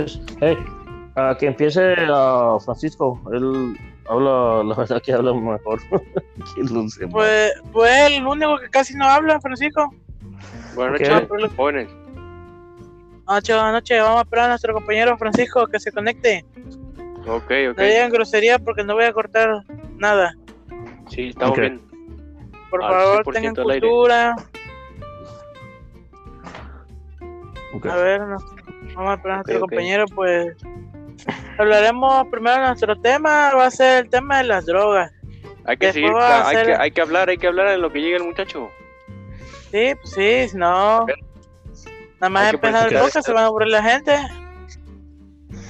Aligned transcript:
noches. 0.00 0.20
Hey, 0.40 0.56
a 1.16 1.36
que 1.38 1.46
empiece 1.46 1.94
a 2.08 2.56
Francisco. 2.64 3.20
Él 3.32 3.76
habla, 4.08 4.62
la 4.64 4.74
verdad 4.74 5.02
que 5.02 5.12
habla 5.12 5.32
mejor. 5.34 5.80
que 5.90 6.62
los 6.62 6.96
demás. 6.96 7.12
Pues, 7.12 7.52
pues 7.72 8.12
el 8.12 8.26
único 8.26 8.58
que 8.58 8.68
casi 8.70 8.94
no 8.94 9.04
habla, 9.04 9.40
Francisco. 9.40 9.92
Buenas 10.74 11.00
noches, 11.00 11.52
jóvenes. 11.56 11.88
Anoche, 13.26 13.52
anoche 13.52 14.00
vamos 14.00 14.18
a 14.20 14.22
esperar 14.22 14.44
a 14.46 14.48
nuestro 14.48 14.72
compañero 14.72 15.18
Francisco 15.18 15.66
que 15.66 15.78
se 15.78 15.92
conecte. 15.92 16.46
Ok, 17.26 17.50
ok. 17.70 17.78
No 17.78 17.84
digan 17.84 18.10
grosería 18.10 18.58
porque 18.58 18.84
no 18.84 18.94
voy 18.94 19.04
a 19.04 19.12
cortar 19.12 19.62
nada. 19.96 20.34
Sí, 21.08 21.28
estamos 21.28 21.58
bien. 21.58 21.82
Por 22.70 22.82
Al 22.84 22.90
favor, 22.90 23.24
100% 23.26 23.32
tengan 23.32 23.54
cultura. 23.54 24.36
Ok. 27.74 27.86
A 27.86 27.96
ver, 27.96 28.20
no- 28.22 28.38
vamos 28.98 29.12
a 29.12 29.14
esperar 29.14 29.34
a 29.34 29.42
nuestro 29.42 29.60
compañero, 29.60 30.04
pues. 30.14 30.56
Hablaremos 31.58 32.26
primero 32.28 32.56
de 32.56 32.66
nuestro 32.66 33.00
tema, 33.00 33.52
va 33.54 33.66
a 33.66 33.70
ser 33.70 34.04
el 34.04 34.10
tema 34.10 34.38
de 34.38 34.44
las 34.44 34.66
drogas. 34.66 35.12
Hay 35.64 35.76
que 35.76 35.86
Después 35.86 35.94
seguir, 35.94 36.16
hay 36.16 36.66
que, 36.66 36.74
hay 36.74 36.90
que 36.90 37.00
hablar, 37.00 37.28
hay 37.28 37.38
que 37.38 37.46
hablar 37.46 37.68
en 37.68 37.82
lo 37.82 37.92
que 37.92 38.00
llegue 38.00 38.16
el 38.16 38.24
muchacho. 38.24 38.70
Sí, 39.70 39.92
pues 40.00 40.10
sí, 40.14 40.48
si 40.48 40.56
no. 40.56 41.06
Nada 42.20 42.30
más 42.30 42.54
empezar 42.54 42.92
el 42.92 42.98
podcast, 42.98 43.26
se 43.26 43.32
van 43.32 43.44
a 43.44 43.46
aburrir 43.46 43.68
la 43.68 43.82
gente. 43.82 44.16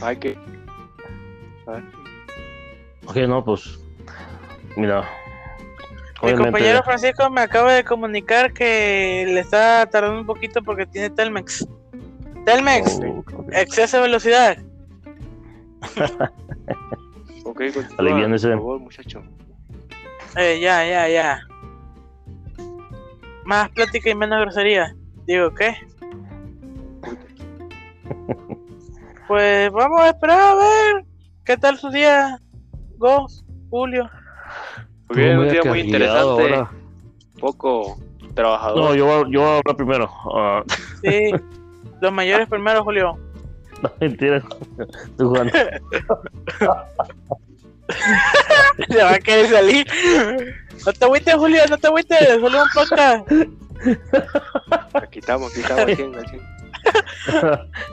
Hay 0.03 0.17
que. 0.17 0.39
A 1.67 1.73
ver. 1.73 1.83
Ok, 3.07 3.17
no, 3.29 3.45
pues. 3.45 3.79
Mira. 4.77 5.09
Mi 6.23 6.35
compañero 6.35 6.83
Francisco 6.83 7.31
me 7.31 7.43
acaba 7.43 7.73
de 7.73 7.85
comunicar 7.85 8.53
que 8.53 9.25
le 9.29 9.41
está 9.41 9.87
tardando 9.87 10.21
un 10.21 10.27
poquito 10.27 10.63
porque 10.63 10.87
tiene 10.87 11.11
Telmex. 11.11 11.67
Telmex, 12.49 12.99
Oh, 13.05 13.23
exceso 13.53 13.99
de 13.99 14.03
velocidad. 14.05 14.57
Ok, 17.45 17.63
continúa, 17.75 18.29
por 18.29 18.41
favor, 18.41 18.81
muchacho. 18.81 19.23
Eh, 20.37 20.59
ya, 20.61 20.87
ya, 20.87 21.09
ya. 21.09 21.41
Más 23.45 23.69
plática 23.71 24.11
y 24.11 24.15
menos 24.15 24.41
grosería. 24.41 24.95
Digo, 25.27 25.53
¿qué? 25.55 25.75
Pues 29.29 29.71
vamos 29.73 30.01
a 30.01 30.09
esperar 30.09 30.41
a 30.41 30.55
ver 30.55 31.05
qué 31.45 31.57
tal 31.59 31.77
su 31.79 31.91
día, 31.91 32.39
Ghost, 32.97 33.45
Julio. 33.69 34.09
Muy 35.11 35.19
bien, 35.19 35.39
un 35.39 35.49
día 35.51 35.63
muy 35.65 35.81
interesante. 35.81 36.23
ahora. 36.55 36.71
Poco 37.39 37.99
trabajador. 38.35 38.79
No, 38.79 38.95
yo, 38.95 39.05
voy- 39.05 39.31
yo 39.33 39.41
voy 39.41 39.49
a 39.51 39.57
hablar 39.59 39.77
primero. 39.77 40.11
Ah, 40.35 40.63
Sí, 41.03 41.31
los 42.01 42.13
mayores 42.13 42.49
primero, 42.49 42.85
Julio. 42.85 43.19
no, 43.83 43.93
mentira. 44.01 44.43
Tú, 45.17 45.31
Juan. 45.31 45.51
Se 48.89 49.03
va 49.03 49.15
a 49.15 49.19
querer 49.19 49.49
salir. 49.49 49.87
No 50.85 50.93
te 50.93 51.05
agüites, 51.05 51.35
Julio, 51.35 51.63
no 51.69 51.79
te 51.79 51.87
agüites, 51.87 52.41
solo 52.41 52.63
un 52.63 52.69
podcast. 52.75 53.31
Aquí 54.95 55.21
estamos, 55.21 55.51
aquí 55.53 55.61
estamos 55.61 55.85
al 55.85 55.97
100, 55.97 56.15
al 56.15 56.29
100. 56.29 56.43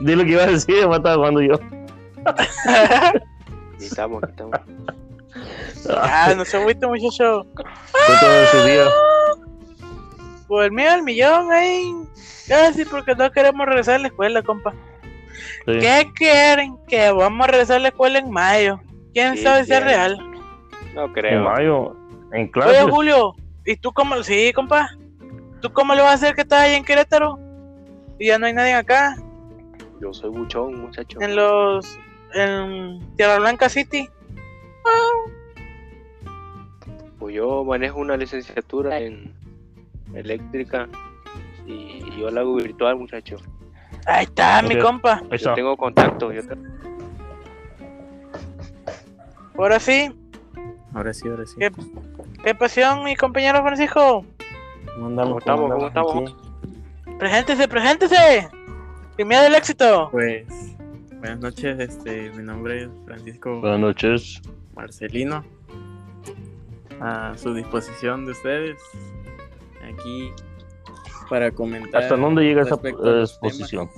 Dile 0.00 0.16
lo 0.16 0.24
que 0.24 0.30
iba 0.30 0.42
a 0.42 0.46
decir, 0.46 0.86
me 0.86 0.96
estaba 0.96 1.16
jugando 1.16 1.40
yo. 1.40 1.54
Aquí 2.24 3.84
estamos, 3.84 4.22
aquí 4.22 4.32
estamos. 4.32 4.60
Ah, 5.90 6.34
no 6.36 6.44
se 6.44 6.56
agüite, 6.56 6.86
muchacho. 6.86 7.46
Cuéntame 8.06 8.34
de 8.34 8.46
su 8.46 8.62
día. 8.64 8.84
Pues 10.48 10.66
el 10.66 10.72
mío 10.72 10.94
el 10.94 11.02
millón, 11.02 11.52
ahí. 11.52 11.92
Casi 12.48 12.84
porque 12.84 13.14
no 13.14 13.30
queremos 13.30 13.66
regresar 13.66 13.96
a 13.96 13.98
la 13.98 14.08
escuela, 14.08 14.42
compa. 14.42 14.72
Sí. 15.66 15.78
¿Qué 15.80 16.10
quieren? 16.14 16.76
Que 16.88 17.10
vamos 17.10 17.46
a 17.48 17.50
regresar 17.50 17.76
a 17.76 17.80
la 17.80 17.88
escuela 17.88 18.18
en 18.18 18.30
mayo. 18.30 18.80
¿Quién 19.12 19.36
Sí, 19.36 19.42
sabe 19.42 19.64
si 19.64 19.72
es 19.72 19.82
real? 19.84 20.18
No 20.94 21.04
En 21.06 21.12
creo. 21.12 21.42
mayo, 21.44 21.96
en 22.32 22.42
Oye, 22.42 22.50
clases. 22.50 22.82
Julio, 22.90 23.34
¿y 23.64 23.76
tú 23.76 23.92
cómo? 23.92 24.22
Sí, 24.22 24.52
compa. 24.54 24.90
¿Tú 25.60 25.72
cómo 25.72 25.94
le 25.94 26.02
vas 26.02 26.10
a 26.12 26.14
hacer 26.14 26.34
que 26.34 26.42
estás 26.42 26.60
ahí 26.62 26.74
en 26.74 26.84
Querétaro? 26.84 27.38
Y 28.18 28.28
ya 28.28 28.38
no 28.38 28.46
hay 28.46 28.52
nadie 28.52 28.74
acá, 28.74 29.16
Yo 30.00 30.12
soy 30.14 30.30
buchón, 30.30 30.80
muchacho. 30.80 31.20
en 31.20 31.34
los. 31.36 31.98
en 32.34 33.00
Tierra 33.16 33.38
Blanca 33.38 33.68
City. 33.68 34.08
Pues 37.18 37.34
yo 37.34 37.64
manejo 37.64 37.98
una 37.98 38.16
licenciatura 38.16 38.98
en 39.00 39.34
eléctrica 40.14 40.88
y 41.66 42.20
yo 42.20 42.30
la 42.30 42.40
hago 42.40 42.54
virtual, 42.56 42.96
muchacho. 42.96 43.36
Ahí 44.06 44.24
está, 44.24 44.62
mi 44.62 44.78
compa. 44.78 45.22
Yo 45.36 45.54
tengo 45.54 45.76
contacto. 45.76 46.32
Yo 46.32 46.46
te- 46.46 46.56
Ahora 49.58 49.80
sí, 49.80 50.12
Ahora 50.94 51.12
sí, 51.12 51.28
ahora 51.28 51.44
sí. 51.46 51.56
¿Qué? 51.58 51.70
qué 52.44 52.54
pasión, 52.54 53.04
mi 53.04 53.16
compañero 53.16 53.62
Francisco. 53.62 54.24
¿Cómo 54.94 55.06
andamos? 55.08 55.28
¿Cómo 55.28 55.38
estamos? 55.38 55.70
¿Cómo 55.72 55.86
andamos 55.86 56.32
aquí? 56.32 57.14
Preséntese, 57.18 57.68
preséntese. 57.68 58.48
Éxito. 59.18 60.08
Pues, 60.10 60.46
buenas 61.18 61.38
noches, 61.40 61.78
este, 61.80 62.30
mi 62.32 62.42
nombre 62.42 62.84
es 62.84 62.90
Francisco 63.06 63.60
Buenas 63.60 63.80
noches. 63.80 64.40
Marcelino. 64.74 65.42
A 67.00 67.34
su 67.36 67.52
disposición 67.54 68.24
de 68.26 68.32
ustedes, 68.32 68.78
aquí 69.82 70.32
para 71.28 71.50
comentar. 71.50 72.02
¿Hasta 72.02 72.16
dónde 72.16 72.42
llega 72.42 72.62
esa 72.62 72.74
a 72.74 72.78
eh, 72.88 73.20
exposición? 73.22 73.90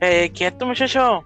Eh, 0.00 0.30
quieto, 0.34 0.66
muchacho. 0.66 1.24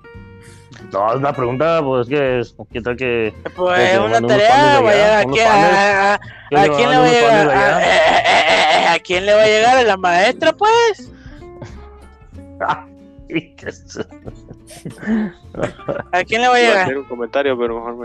No, 0.93 1.11
es 1.11 1.17
una 1.17 1.33
pregunta, 1.33 1.81
pues 1.83 2.07
que 2.09 2.41
es. 2.41 2.55
¿Qué 2.73 2.81
tal 2.83 2.97
que.? 2.97 3.33
Pues 3.57 3.79
Que 3.81 3.87
se 3.89 3.99
una 3.99 4.21
tarea, 4.21 4.81
unos 4.81 5.41
a, 5.41 6.15
a- 6.15 6.15
¿a 6.15 6.67
le 6.67 6.71
quién 6.77 6.91
le 6.91 6.97
va 6.99 7.05
a 7.05 7.11
llegar? 7.11 7.49
¿A, 7.51 7.81
eh, 7.81 7.85
eh, 7.85 7.89
eh, 7.89 8.85
eh, 8.85 8.89
¿a 8.89 8.99
quién 8.99 9.27
le 9.27 9.35
va 9.35 9.43
a 9.43 9.47
llegar? 9.47 9.77
¿A 9.79 9.83
la 9.85 9.97
maestra, 9.97 10.53
pues? 10.53 11.13
¿Qué 13.29 13.55
es? 13.67 13.99
¿A 16.13 16.25
quién 16.25 16.43
le 16.43 16.49
va 16.49 16.55
a 16.55 16.61
iba 16.61 16.69
a 16.69 16.71
llegar? 16.71 16.83
hacer 16.85 16.99
un 16.99 17.05
comentario, 17.05 17.59
pero 17.59 17.77
mejor 17.77 17.97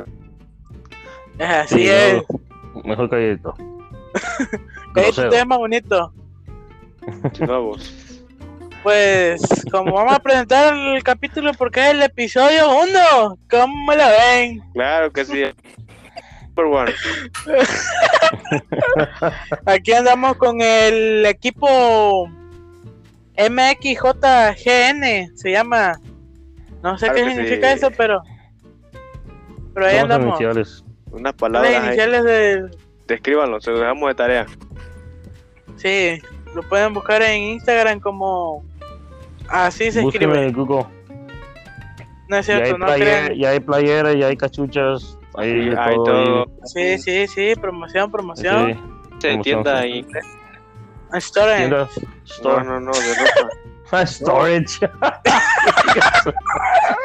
me. 1.38 1.46
Así 1.46 1.76
Sí, 1.76 1.90
es. 1.90 2.24
Mejor 2.86 3.10
calladito. 3.10 3.54
Este 4.14 4.58
Grosero. 4.94 5.30
tema 5.30 5.58
bonito. 5.58 6.14
Pues, 8.84 9.42
como 9.72 9.94
vamos 9.94 10.14
a 10.14 10.20
presentar 10.20 10.74
el 10.76 11.04
capítulo 11.04 11.52
porque 11.54 11.80
es 11.82 11.88
el 11.92 12.02
episodio 12.02 12.68
1, 12.82 13.38
¿cómo 13.50 13.94
la 13.94 14.10
ven? 14.10 14.62
Claro 14.74 15.12
que 15.12 15.24
sí. 15.26 15.44
Super 16.50 16.66
one. 16.66 16.92
Aquí 19.66 19.94
andamos 19.94 20.36
con 20.38 20.62
el 20.62 21.26
equipo 21.28 22.28
MXJGN, 23.38 25.38
se 25.38 25.52
llama. 25.52 25.94
No 26.84 26.98
sé 26.98 27.06
Claro 27.08 27.16
qué 27.24 27.30
significa 27.32 27.68
sí. 27.72 27.78
eso, 27.78 27.92
pero. 27.96 28.22
Pero 29.74 29.86
ahí 29.86 29.94
las 29.96 30.04
andamos. 30.04 30.42
iniciales. 30.42 30.84
Unas 31.12 31.24
Las 31.24 31.34
palabras. 31.36 31.74
ahí. 31.74 31.86
iniciales 31.88 32.24
del. 32.24 32.78
Descríbanlo, 33.08 33.62
se 33.62 33.72
lo 33.72 33.80
dejamos 33.80 34.10
de 34.10 34.16
tarea. 34.16 34.46
Sí, 35.78 36.20
lo 36.56 36.64
pueden 36.64 36.94
buscar 36.94 37.22
en 37.22 37.44
Instagram 37.44 38.00
como. 38.00 38.64
Así 39.50 39.92
se 39.92 40.02
escribe. 40.02 40.46
en 40.48 40.54
Google. 40.54 40.86
No 42.30 42.38
es 42.38 42.48
hay, 42.50 42.56
cierto, 42.56 42.78
no 42.78 42.86
player- 42.86 43.00
crean. 43.26 43.34
ya 43.36 43.50
hay 43.50 43.60
playeras, 43.60 44.16
ya 44.18 44.28
hay 44.28 44.38
cachuchas. 44.38 45.18
Hay 45.36 45.52
Sí, 45.52 45.70
hay 45.78 45.96
todo. 45.96 46.04
todo. 46.06 46.46
Sí, 46.66 46.98
sí, 47.00 47.28
sí, 47.28 47.54
promoción, 47.60 48.06
ahí. 48.06 48.12
promoción. 48.12 48.68
Sí, 48.68 48.74
Se 48.74 48.80
Promoción, 48.80 49.34
entienda 49.36 49.82
sí. 49.82 49.88
en 49.90 49.96
inglés. 49.96 50.26
Store. 51.14 51.58
tienda, 51.58 51.90
No, 52.44 52.64
no, 52.64 52.80
no, 52.80 52.92
de 52.92 53.16
ropa. 53.16 53.50
Ah, 53.94 54.06
storage. 54.08 54.80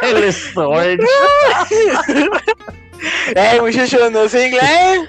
El 0.02 0.32
storage. 0.32 1.02
¡Eh, 3.34 3.58
muchachos, 3.60 4.12
no 4.12 4.28
sé 4.28 4.46
inglés! 4.46 5.08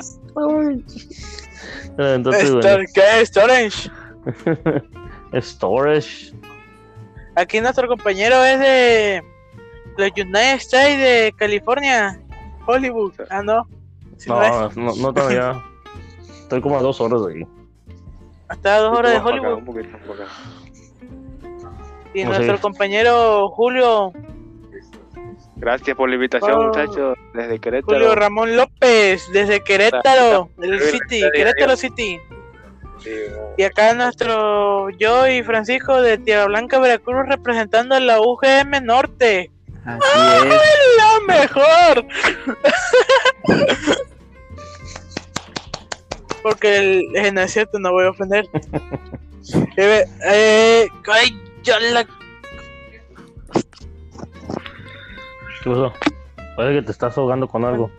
storage. 0.00 0.84
Ah, 1.98 2.14
Entonces, 2.14 2.52
bueno, 2.52 2.84
¿Qué 2.94 3.20
es 3.20 3.28
storage? 3.28 3.90
storage. 5.40 6.32
Aquí 7.34 7.60
nuestro 7.60 7.86
compañero 7.88 8.44
es 8.44 8.58
de 8.60 9.22
los 9.96 10.10
United 10.16 10.54
States 10.56 10.98
de 10.98 11.34
California, 11.36 12.20
Hollywood. 12.66 13.12
Ah, 13.30 13.42
no. 13.42 13.66
Si 14.16 14.28
no, 14.28 14.40
No, 14.40 14.70
no, 14.74 14.96
no 14.96 15.12
todavía. 15.12 15.62
Estoy 16.42 16.60
como 16.60 16.78
a 16.78 16.82
dos 16.82 17.00
horas 17.00 17.24
de 17.26 17.34
ahí. 17.34 17.46
hasta 18.48 18.76
a 18.76 18.78
dos 18.80 18.98
horas 18.98 19.12
de 19.12 19.18
Un 19.18 19.24
para 19.24 19.36
acá, 19.36 19.48
Hollywood. 19.48 19.58
un 19.58 19.64
poquito 19.64 19.96
acá. 19.96 20.24
Y 22.14 22.24
nuestro 22.24 22.56
sé. 22.56 22.62
compañero 22.62 23.48
Julio, 23.50 24.12
Gracias 25.58 25.96
por 25.96 26.08
la 26.08 26.14
invitación, 26.14 26.52
Oh. 26.52 26.66
muchachos. 26.68 27.18
Desde 27.34 27.58
Querétaro. 27.58 27.98
Julio 27.98 28.14
Ramón 28.14 28.56
López, 28.56 29.22
desde 29.32 29.60
Querétaro, 29.62 30.50
del 30.56 30.80
City, 30.80 31.22
Querétaro. 31.32 31.76
City. 31.76 32.18
Sí. 33.02 33.10
Y 33.56 33.62
acá 33.62 33.94
nuestro 33.94 34.90
yo 34.90 35.28
y 35.28 35.42
Francisco 35.42 36.00
de 36.02 36.18
Tierra 36.18 36.46
Blanca, 36.46 36.78
Veracruz, 36.78 37.26
representando 37.28 37.94
a 37.94 38.00
la 38.00 38.20
UGM 38.20 38.80
Norte. 38.82 39.50
Así 39.84 40.00
es. 40.44 40.58
¡La 40.96 41.20
mejor! 41.26 42.06
Porque 46.42 46.76
el, 46.78 47.16
eh, 47.16 47.32
no 47.32 47.40
es 47.40 47.52
cierto, 47.52 47.78
no 47.78 47.92
voy 47.92 48.06
a 48.06 48.10
ofender. 48.10 48.46
Eh, 49.78 50.04
eh, 50.26 50.88
ay, 51.06 51.42
ya 51.62 51.78
la 51.80 52.06
¿Qué 55.62 55.70
pasó? 55.70 55.92
Parece 56.56 56.80
que 56.80 56.86
te 56.86 56.92
estás 56.92 57.16
ahogando 57.18 57.48
con 57.48 57.64
algo. 57.64 57.90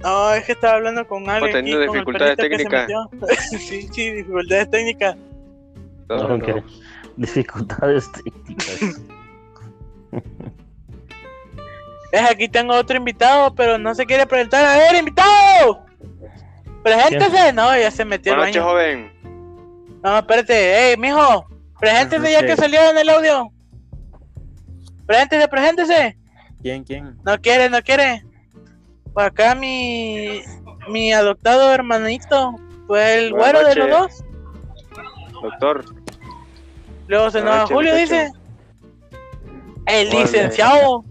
No, 0.00 0.32
es 0.32 0.44
que 0.44 0.52
estaba 0.52 0.74
hablando 0.74 1.06
con 1.06 1.28
alguien. 1.30 1.52
teniendo 1.52 1.82
aquí, 1.82 2.02
con 2.02 2.20
el 2.20 2.36
dificultades 2.36 2.36
técnicas. 2.36 2.90
sí, 3.50 3.88
sí, 3.92 4.10
dificultades 4.10 4.70
técnicas. 4.70 5.16
No, 6.08 6.36
No, 6.36 6.64
Dificultades 7.16 8.10
técnicas. 8.12 9.00
Es 12.12 12.30
aquí 12.30 12.48
tengo 12.48 12.74
otro 12.74 12.96
invitado, 12.96 13.54
pero 13.54 13.78
no 13.78 13.94
se 13.94 14.04
quiere 14.04 14.26
presentar. 14.26 14.64
A 14.64 14.76
ver, 14.76 14.96
invitado. 14.96 15.86
Preséntese. 16.82 17.52
No, 17.52 17.76
ya 17.76 17.90
se 17.90 18.04
metió 18.04 18.34
Buenas 18.34 18.54
noches, 18.54 18.62
joven. 18.62 19.12
No, 20.02 20.18
espérate. 20.18 20.90
Ey, 20.90 20.96
mijo. 20.98 21.46
Preséntese 21.80 22.32
ya 22.32 22.44
que 22.44 22.56
salió 22.56 22.90
en 22.90 22.98
el 22.98 23.08
audio. 23.08 23.50
Preséntese, 25.06 25.48
preséntese. 25.48 26.18
¿Quién, 26.62 26.84
quién? 26.84 27.16
No 27.24 27.38
quiere, 27.40 27.68
no 27.68 27.82
quiere. 27.82 28.24
Pues 29.12 29.26
acá 29.26 29.54
mi, 29.54 30.42
mi 30.88 31.12
adoptado 31.12 31.72
hermanito 31.72 32.54
fue 32.86 33.18
el 33.26 33.32
Buenas 33.32 33.52
güero 33.64 33.68
de 33.68 33.74
los 33.76 33.90
dos. 33.90 34.24
Doctor. 35.42 35.84
Luego 37.08 37.30
se 37.30 37.40
enoja 37.40 37.66
Julio, 37.66 37.94
dice. 37.96 38.30
El 39.86 40.10
licenciado. 40.10 41.04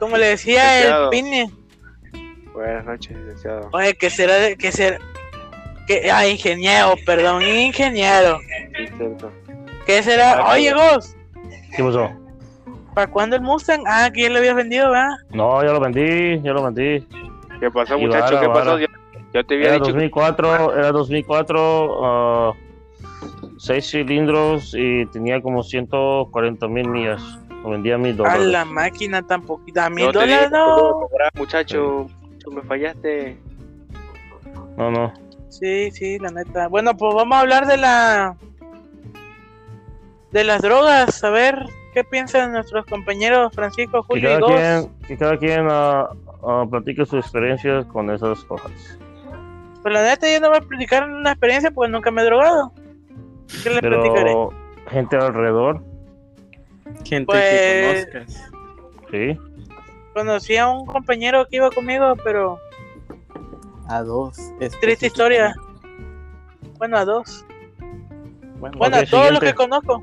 Como 0.00 0.16
le 0.16 0.26
decía 0.26 0.62
Licenciado. 0.64 1.04
el 1.04 1.10
Pini. 1.10 1.44
Buenas 2.52 2.84
noches, 2.84 3.16
licenciado. 3.16 3.70
Oye, 3.72 3.94
que 3.94 4.10
será 4.10 4.34
de- 4.34 4.56
que 4.56 4.72
ser 4.72 4.98
que 5.86 6.10
ah, 6.10 6.26
ingeniero, 6.26 6.94
perdón, 7.06 7.42
ingeniero. 7.42 8.38
Sí, 8.76 8.86
cierto. 8.96 9.32
¿Qué 9.86 10.02
será? 10.02 10.44
Oye, 10.52 10.72
Gos, 10.74 11.14
¿Qué 11.76 11.82
pasó? 11.82 12.10
¿Para 12.94 13.10
cuándo 13.10 13.36
el 13.36 13.42
Mustang? 13.42 13.82
Ah, 13.86 14.10
que 14.12 14.22
ya 14.22 14.30
lo 14.30 14.38
habías 14.38 14.54
vendido, 14.56 14.90
¿verdad? 14.90 15.10
No, 15.30 15.62
ya 15.64 15.72
lo 15.72 15.80
vendí, 15.80 16.40
ya 16.42 16.52
lo 16.52 16.62
vendí. 16.64 17.06
¿Qué 17.60 17.70
pasó, 17.70 17.96
Y 17.98 18.06
muchacho? 18.06 18.34
vara, 18.34 18.40
¿Qué 18.40 18.48
pasó? 18.48 18.78
Yo, 18.78 18.86
yo 19.32 19.44
te 19.46 19.54
había 19.54 19.66
Era 19.68 19.74
dicho 19.74 19.86
que 19.86 19.92
2004, 19.92 20.74
era 20.78 20.92
2004, 20.92 22.04
ah, 22.04 22.52
seis 23.58 23.88
cilindros 23.90 24.74
y 24.76 25.06
tenía 25.06 25.40
como 25.40 25.62
140 25.62 26.68
mil 26.68 26.88
millas. 26.88 27.22
Lo 27.62 27.70
vendía 27.70 27.94
a 27.94 27.98
mil 27.98 28.12
A 28.14 28.16
dólares. 28.16 28.46
la 28.48 28.64
máquina 28.64 29.22
tan 29.22 29.42
poquita, 29.42 29.86
a 29.86 29.90
mil 29.90 30.06
yo 30.06 30.12
dólares 30.12 30.50
no. 30.50 31.08
muchacho. 31.34 32.06
Tú 32.40 32.50
me 32.50 32.62
fallaste. 32.62 33.38
No, 34.76 34.90
no. 34.90 35.12
Sí, 35.48 35.90
sí, 35.92 36.18
la 36.18 36.30
neta. 36.30 36.66
Bueno, 36.66 36.96
pues 36.96 37.14
vamos 37.14 37.36
a 37.36 37.40
hablar 37.40 37.66
de 37.66 37.76
la 37.76 38.36
de 40.32 40.44
las 40.44 40.62
drogas, 40.62 41.22
a 41.22 41.30
ver 41.30 41.66
qué 41.92 42.04
piensan 42.04 42.52
nuestros 42.52 42.86
compañeros 42.86 43.52
Francisco, 43.54 44.02
Que 44.02 44.06
Julio 44.20 44.38
y 44.38 44.42
quien, 44.44 44.92
que 45.06 45.16
cada 45.16 45.36
quien 45.38 45.66
ah, 45.70 46.08
ah, 46.42 46.64
platique 46.70 47.04
sus 47.04 47.20
experiencias 47.24 47.84
con 47.86 48.10
esas 48.10 48.42
cosas. 48.44 48.70
Pues 49.82 49.92
la 49.94 50.02
neta 50.02 50.32
yo 50.32 50.40
no 50.40 50.48
voy 50.48 50.58
a 50.58 50.60
platicar 50.60 51.08
una 51.08 51.32
experiencia 51.32 51.70
porque 51.70 51.90
nunca 51.90 52.10
me 52.10 52.22
he 52.22 52.24
drogado. 52.24 52.72
¿Qué 53.62 53.70
les 53.70 53.80
platicaré? 53.80 54.34
Gente 54.88 55.16
alrededor, 55.16 55.82
Gente 57.04 57.26
Pues- 57.26 58.06
que 58.06 58.12
conozcas. 58.12 58.50
sí. 59.10 59.38
Conocí 60.14 60.56
a 60.58 60.68
un 60.68 60.84
compañero 60.86 61.46
que 61.46 61.56
iba 61.56 61.70
conmigo, 61.70 62.14
pero 62.22 62.58
A 63.88 64.02
dos. 64.02 64.36
triste 64.80 65.06
historia. 65.06 65.54
Bueno, 66.78 66.98
a 66.98 67.04
dos. 67.04 67.44
Bueno, 68.58 68.76
Bueno, 68.78 68.96
a 68.98 69.04
todos 69.04 69.30
los 69.32 69.40
que 69.40 69.54
conozco. 69.54 70.02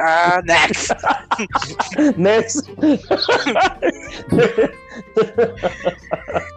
Ah, 0.00 0.40
next. 0.44 0.92
Next. 2.16 2.68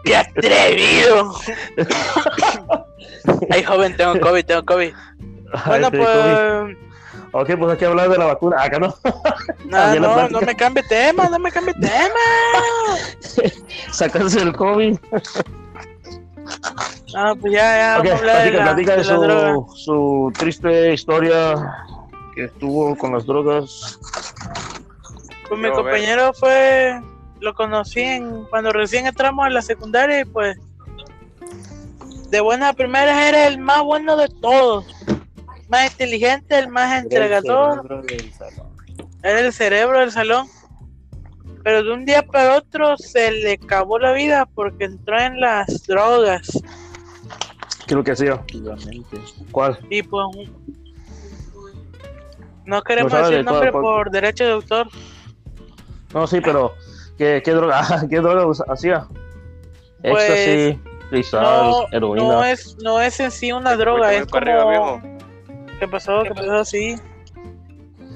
¡Qué 0.04 0.16
atrevido! 0.16 1.34
Ay, 3.50 3.64
joven, 3.64 3.98
tengo 3.98 4.20
COVID, 4.20 4.46
tengo 4.46 4.66
COVID. 4.66 4.94
Bueno, 5.66 5.90
Ay, 5.92 6.00
pues. 6.00 6.78
Ok, 7.32 7.50
pues 7.60 7.72
hay 7.72 7.78
que 7.78 7.86
hablar 7.86 8.10
de 8.10 8.18
la 8.18 8.26
vacuna. 8.26 8.62
Acá 8.62 8.80
no. 8.80 8.96
No, 9.66 9.96
no, 9.96 10.14
plática. 10.14 10.28
no 10.30 10.42
me 10.42 10.56
cambie 10.56 10.84
tema, 10.84 11.28
no 11.28 11.40
me 11.40 11.52
cambie 11.52 11.74
tema. 11.74 12.20
Sacarse 13.92 14.42
el 14.42 14.54
COVID. 14.54 14.98
Ah, 17.18 17.34
pues 17.40 17.54
ya, 17.54 17.78
ya, 17.78 18.00
Ok, 18.00 18.06
vamos 18.06 18.12
a 18.12 18.18
hablar 18.20 18.44
de 18.44 18.52
platica, 18.52 18.58
la, 18.58 18.64
platica 18.64 18.92
de 18.92 18.98
de 18.98 19.04
la 19.04 19.18
droga. 19.18 19.54
su, 19.54 19.76
su 19.76 20.34
triste 20.38 20.94
historia 20.94 21.56
que 22.36 22.46
estuvo 22.46 22.96
con 22.98 23.14
las 23.14 23.26
drogas. 23.26 24.00
Pues 25.48 25.62
mi 25.62 25.72
compañero 25.72 26.34
fue. 26.34 27.02
Lo 27.40 27.54
conocí 27.54 28.02
en, 28.02 28.46
cuando 28.46 28.72
recién 28.72 29.08
entramos 29.08 29.46
a 29.46 29.50
la 29.50 29.62
secundaria 29.62 30.22
y 30.22 30.26
pues. 30.26 30.58
De 32.30 32.42
buenas 32.42 32.72
a 32.72 32.74
primeras 32.74 33.18
era 33.24 33.48
el 33.48 33.60
más 33.60 33.82
bueno 33.84 34.18
de 34.18 34.28
todos. 34.28 34.86
Más 35.70 35.92
inteligente, 35.92 36.60
el 36.60 36.68
más 36.70 37.02
entregador. 37.02 37.82
Cerebro 37.82 38.02
del 38.02 38.34
salón. 38.34 38.68
Era 39.24 39.40
el 39.40 39.54
cerebro 39.54 40.00
del 40.00 40.12
salón. 40.12 40.48
Pero 41.64 41.84
de 41.84 41.94
un 41.94 42.06
día 42.06 42.24
para 42.24 42.58
otro 42.58 42.98
se 42.98 43.32
le 43.32 43.54
acabó 43.54 43.98
la 43.98 44.12
vida 44.12 44.48
porque 44.54 44.86
entró 44.86 45.20
en 45.20 45.40
las 45.40 45.88
drogas. 45.88 46.48
¿Qué 47.88 47.94
es 47.94 47.96
lo 47.96 48.04
que 48.04 48.12
hacía? 48.12 48.44
¿Cuál? 49.52 49.80
Y 49.90 50.04
pues. 50.04 50.50
No 52.66 52.82
queremos 52.82 53.12
No 53.14 53.20
decir 53.20 53.38
de 53.38 53.44
nombre 53.44 53.72
cuál- 53.72 53.84
cuál- 53.84 53.96
por 53.96 54.12
derecho 54.12 54.44
de 54.46 54.52
autor. 54.52 54.88
No, 56.14 56.28
sí, 56.28 56.40
pero 56.42 56.74
¿qué, 57.18 57.42
qué 57.44 57.52
droga, 57.52 57.82
¿qué 58.10 58.18
droga 58.20 58.64
hacía? 58.70 59.08
Pues, 60.02 60.30
Éxtasis, 60.30 60.78
cristal, 61.10 61.44
No, 61.72 61.86
heroína. 61.92 62.24
no 62.28 62.44
es, 62.44 62.78
no 62.84 63.02
es 63.02 63.20
en 63.20 63.32
sí 63.32 63.52
una 63.52 63.76
droga, 63.76 64.14
es 64.14 64.26
arriba, 64.34 64.64
como. 64.64 64.70
viejo. 64.70 65.02
¿Qué 65.80 65.88
pasó? 65.88 66.24
¿Qué 66.24 66.30
pasó? 66.32 66.64
Sí. 66.66 66.96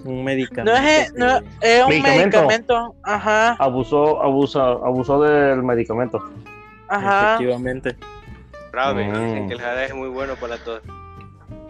Un 0.05 0.23
medicamento. 0.23 0.71
No 0.71 0.87
es, 0.87 1.13
no, 1.13 1.37
es 1.61 1.83
un 1.83 1.89
¿Medicamento? 1.89 2.37
medicamento. 2.37 2.95
Ajá, 3.03 3.51
Abusó, 3.59 4.21
abusa, 4.23 4.61
abusó 4.69 5.21
del 5.21 5.61
medicamento. 5.63 6.23
ajá. 6.87 7.33
Efectivamente. 7.35 7.95
Bravo, 8.71 8.99
Mm. 8.99 9.13
dicen 9.13 9.47
que 9.49 9.53
el 9.55 9.59
jarabe 9.61 9.85
es 9.85 9.93
muy 9.95 10.09
bueno 10.09 10.35
para 10.35 10.57
todos. 10.57 10.81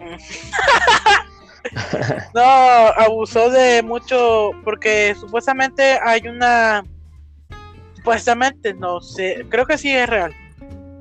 No, 2.34 2.42
abusó 2.42 3.50
de 3.50 3.82
mucho, 3.82 4.50
porque 4.64 5.14
supuestamente 5.18 5.98
hay 6.02 6.26
una, 6.28 6.84
supuestamente, 7.96 8.74
no 8.74 9.00
sé, 9.00 9.46
creo 9.48 9.66
que 9.66 9.78
sí 9.78 9.94
es 9.94 10.08
real. 10.08 10.34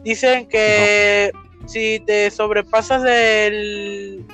Dicen 0.04 0.48
que 0.48 1.32
si 1.66 2.00
te 2.00 2.32
sobrepasas 2.32 3.04
del 3.04 4.25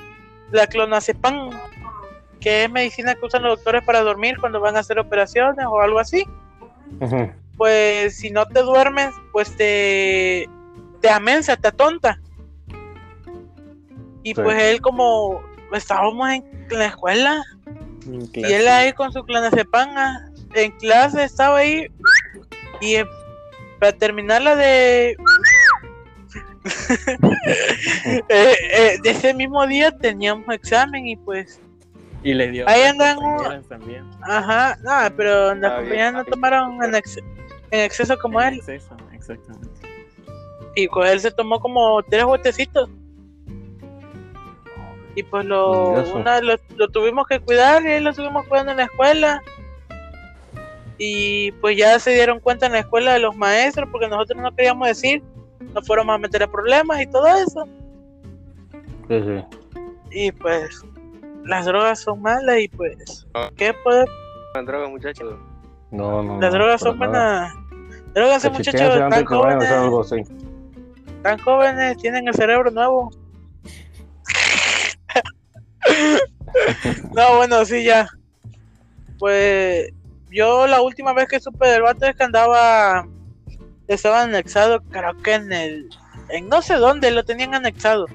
la 0.51 0.67
clonazepam, 0.67 1.49
que 2.39 2.63
es 2.65 2.71
medicina 2.71 3.15
que 3.15 3.25
usan 3.25 3.43
los 3.43 3.57
doctores 3.57 3.83
para 3.83 4.01
dormir 4.01 4.37
cuando 4.39 4.59
van 4.61 4.77
a 4.77 4.79
hacer 4.79 4.99
operaciones 4.99 5.65
o 5.67 5.81
algo 5.81 5.99
así, 5.99 6.23
pues 7.57 8.17
si 8.17 8.29
no 8.29 8.45
te 8.45 8.61
duermes, 8.61 9.09
pues 9.31 9.55
te 9.57 10.47
te 11.01 11.09
amensa, 11.09 11.57
te 11.57 11.67
atonta. 11.67 12.19
Y 14.23 14.33
Sí. 14.33 14.41
pues 14.41 14.61
él 14.63 14.81
como 14.81 15.41
estábamos 15.73 16.29
en 16.29 16.43
la 16.69 16.85
escuela 16.87 17.43
en 18.05 18.29
y 18.33 18.43
él 18.53 18.67
ahí 18.67 18.93
con 18.93 19.11
su 19.11 19.23
clonazepam 19.23 19.89
ah, 19.97 20.29
en 20.53 20.71
clase 20.73 21.23
estaba 21.23 21.57
ahí 21.57 21.87
y 22.81 22.95
eh, 22.95 23.05
para 23.79 23.91
terminar 23.93 24.41
la 24.41 24.55
de 24.55 25.15
eh, 28.29 28.55
eh, 28.73 28.97
de 29.01 29.09
ese 29.09 29.33
mismo 29.33 29.65
día 29.67 29.91
teníamos 29.97 30.47
examen 30.53 31.07
y 31.07 31.15
pues 31.15 31.59
Y 32.23 32.33
le 32.33 32.49
dio. 32.49 32.67
Ahí 32.67 32.81
andan- 32.83 33.17
también. 33.67 34.03
ajá 34.23 34.77
nada 34.83 35.09
pero 35.15 35.53
las 35.55 35.61
bien, 35.61 35.73
compañeras 35.83 36.13
no 36.13 36.25
tomaron 36.25 36.83
en, 36.83 36.95
ex- 36.95 37.17
en 37.71 37.79
exceso 37.81 38.17
como 38.17 38.41
En 38.41 38.47
él 38.53 38.59
exceso, 38.59 38.95
exactamente. 39.13 39.69
y 40.75 40.87
pues 40.87 41.11
él 41.11 41.19
se 41.19 41.31
tomó 41.31 41.59
como 41.59 42.01
tres 42.03 42.25
botecitos 42.25 42.89
y 45.15 45.23
pues 45.23 45.45
lo, 45.45 45.93
una, 46.13 46.41
lo, 46.41 46.55
lo 46.75 46.87
tuvimos 46.89 47.25
que 47.27 47.39
cuidar 47.39 47.83
y 47.83 47.87
ahí 47.87 48.01
lo 48.01 48.09
estuvimos 48.09 48.45
cuidando 48.47 48.71
en 48.71 48.77
la 48.77 48.83
escuela 48.83 49.41
y 50.97 51.51
pues 51.53 51.77
ya 51.77 51.97
se 51.99 52.11
dieron 52.11 52.39
cuenta 52.39 52.65
en 52.65 52.73
la 52.73 52.79
escuela 52.79 53.13
de 53.13 53.19
los 53.19 53.35
maestros 53.35 53.89
porque 53.91 54.07
nosotros 54.07 54.41
no 54.41 54.53
queríamos 54.55 54.87
decir 54.87 55.23
nos 55.73 55.85
fueron 55.87 56.09
a 56.09 56.17
meter 56.17 56.43
a 56.43 56.47
problemas 56.47 57.01
y 57.01 57.07
todo 57.07 57.27
eso 57.27 57.67
Sí, 59.07 59.21
sí. 59.21 59.81
Y 60.11 60.31
pues 60.31 60.83
las 61.43 61.65
drogas 61.65 61.99
son 61.99 62.21
malas 62.21 62.59
y 62.59 62.67
pues 62.69 63.27
¿qué 63.55 63.73
puede? 63.83 64.05
Con 64.53 64.65
drogas, 64.65 64.89
muchachos. 64.89 65.35
No, 65.91 66.23
no. 66.23 66.39
Las 66.39 66.53
drogas 66.53 66.81
son 66.81 66.97
nada. 66.97 67.53
buenas. 67.53 68.13
Drogas, 68.13 68.51
muchachos 68.51 69.09
tan 69.09 69.25
jóvenes, 69.25 69.69
tan 71.21 71.37
jóvenes, 71.39 71.97
tienen 71.97 72.27
el 72.27 72.33
cerebro 72.33 72.71
nuevo. 72.71 73.11
No, 77.13 77.37
bueno, 77.37 77.65
sí, 77.65 77.83
ya. 77.83 78.07
Pues 79.19 79.89
yo 80.31 80.67
la 80.67 80.81
última 80.81 81.13
vez 81.13 81.27
que 81.27 81.39
supe 81.39 81.67
del 81.67 81.81
vato 81.83 82.05
es 82.05 82.15
que 82.15 82.23
andaba, 82.23 83.07
estaba 83.87 84.23
anexado, 84.23 84.81
creo 84.89 85.17
que 85.21 85.33
en 85.35 85.51
el, 85.53 85.89
en 86.29 86.49
no 86.49 86.61
sé 86.61 86.75
dónde 86.75 87.11
lo 87.11 87.23
tenían 87.23 87.53
anexado. 87.55 88.07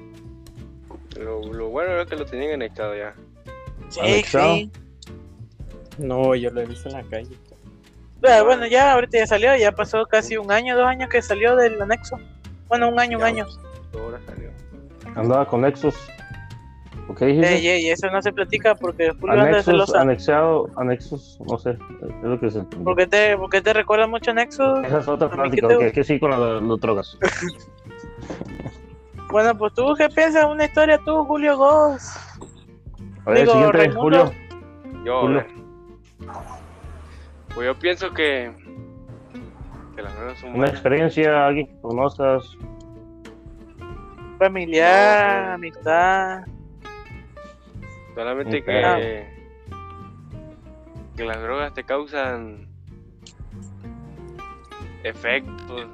Lo, 1.17 1.41
lo 1.51 1.69
bueno 1.69 1.99
es 2.01 2.07
que 2.07 2.15
lo 2.15 2.25
tenían 2.25 2.53
anexado 2.53 2.95
ya. 2.95 3.13
Sí, 3.89 3.99
¿Anexado? 3.99 4.55
sí. 4.55 4.71
No, 5.97 6.35
yo 6.35 6.49
lo 6.51 6.61
he 6.61 6.65
visto 6.65 6.89
en 6.89 6.95
la 6.95 7.03
calle. 7.03 7.35
Pero 8.21 8.45
bueno, 8.45 8.67
ya 8.67 8.93
ahorita 8.93 9.17
ya 9.17 9.27
salió, 9.27 9.55
ya 9.57 9.71
pasó 9.71 10.05
casi 10.05 10.37
un 10.37 10.51
año, 10.51 10.77
dos 10.77 10.85
años 10.85 11.09
que 11.09 11.21
salió 11.21 11.55
del 11.55 11.81
anexo. 11.81 12.19
Bueno, 12.67 12.87
un 12.89 12.99
año, 12.99 13.17
un 13.17 13.23
Ya. 13.23 13.27
año. 13.27 13.47
Ahora 13.93 14.19
salió. 14.25 14.49
Andaba 15.15 15.45
con 15.47 15.61
Nexus. 15.61 15.95
¿Por 17.07 17.15
qué 17.17 17.25
dijiste? 17.25 17.55
Ey, 17.55 17.67
ey, 17.67 17.89
eso 17.89 18.09
no 18.09 18.21
se 18.21 18.31
platica 18.31 18.75
porque 18.75 19.11
Julio 19.19 19.31
anda 19.33 19.43
Anexus, 19.45 19.65
celosa. 19.65 20.01
anexado, 20.01 20.69
anexus, 20.77 21.39
no 21.47 21.57
sé, 21.57 21.71
es 21.71 22.23
lo 22.23 22.39
que 22.39 22.49
se 22.51 22.59
entiende. 22.59 22.85
¿Por 22.85 22.95
qué 22.95 23.07
te, 23.07 23.37
por 23.37 23.49
qué 23.49 23.61
te 23.61 23.73
recuerda 23.73 24.07
mucho 24.07 24.31
a 24.31 24.33
Nexus? 24.35 24.79
Esa 24.85 24.99
es 24.99 25.07
otra 25.07 25.29
plática, 25.29 25.67
que 25.67 25.75
te- 25.77 25.91
que, 25.91 26.03
sí 26.03 26.19
con 26.19 26.31
la- 26.31 26.61
las 26.61 26.79
drogas. 26.79 27.17
Bueno, 29.31 29.57
pues 29.57 29.73
tú, 29.73 29.93
¿qué 29.97 30.09
piensas? 30.09 30.45
Una 30.45 30.65
historia 30.65 30.97
tú, 31.05 31.23
Julio 31.23 31.57
Goss. 31.57 32.17
A 33.25 33.29
ver, 33.31 33.39
Digo, 33.39 33.53
siguiente, 33.53 33.77
Raimundo. 33.77 34.25
Julio. 34.25 35.03
Yo, 35.05 35.21
Julio. 35.21 35.37
ver. 35.37 35.47
Pues 37.55 37.67
yo 37.67 37.79
pienso 37.79 38.11
que. 38.13 38.53
Que 39.95 40.01
las 40.01 40.13
drogas 40.17 40.37
son 40.39 40.49
Una 40.49 40.57
buenas. 40.57 40.73
experiencia, 40.73 41.45
alguien 41.47 41.67
que 41.67 41.79
conozcas. 41.81 42.43
Familiar, 44.37 45.47
No. 45.47 45.53
amistad. 45.53 46.41
Solamente 48.15 48.63
que. 48.63 49.27
Que 51.15 51.23
las 51.25 51.41
drogas 51.41 51.73
te 51.73 51.83
causan. 51.83 52.67
Efectos. 55.03 55.87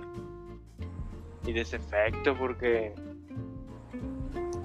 Y 1.46 1.54
desefectos 1.54 2.38
porque. 2.38 2.94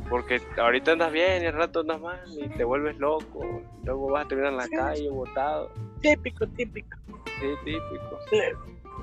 Porque 0.09 0.43
ahorita 0.59 0.93
andas 0.93 1.11
bien 1.13 1.43
y 1.43 1.47
al 1.47 1.55
rato 1.55 1.81
andas 1.81 2.01
mal 2.01 2.21
y 2.37 2.49
te 2.51 2.65
vuelves 2.65 2.99
loco. 2.99 3.63
Luego 3.85 4.11
vas 4.11 4.27
a 4.27 4.29
terminar 4.29 4.53
en 4.53 4.59
la 4.59 4.65
Sí. 4.65 4.71
calle 4.77 5.11
botado. 5.11 5.71
Típico, 6.01 6.47
típico. 6.49 6.99
Sí, 7.41 7.49
típico. 7.65 8.19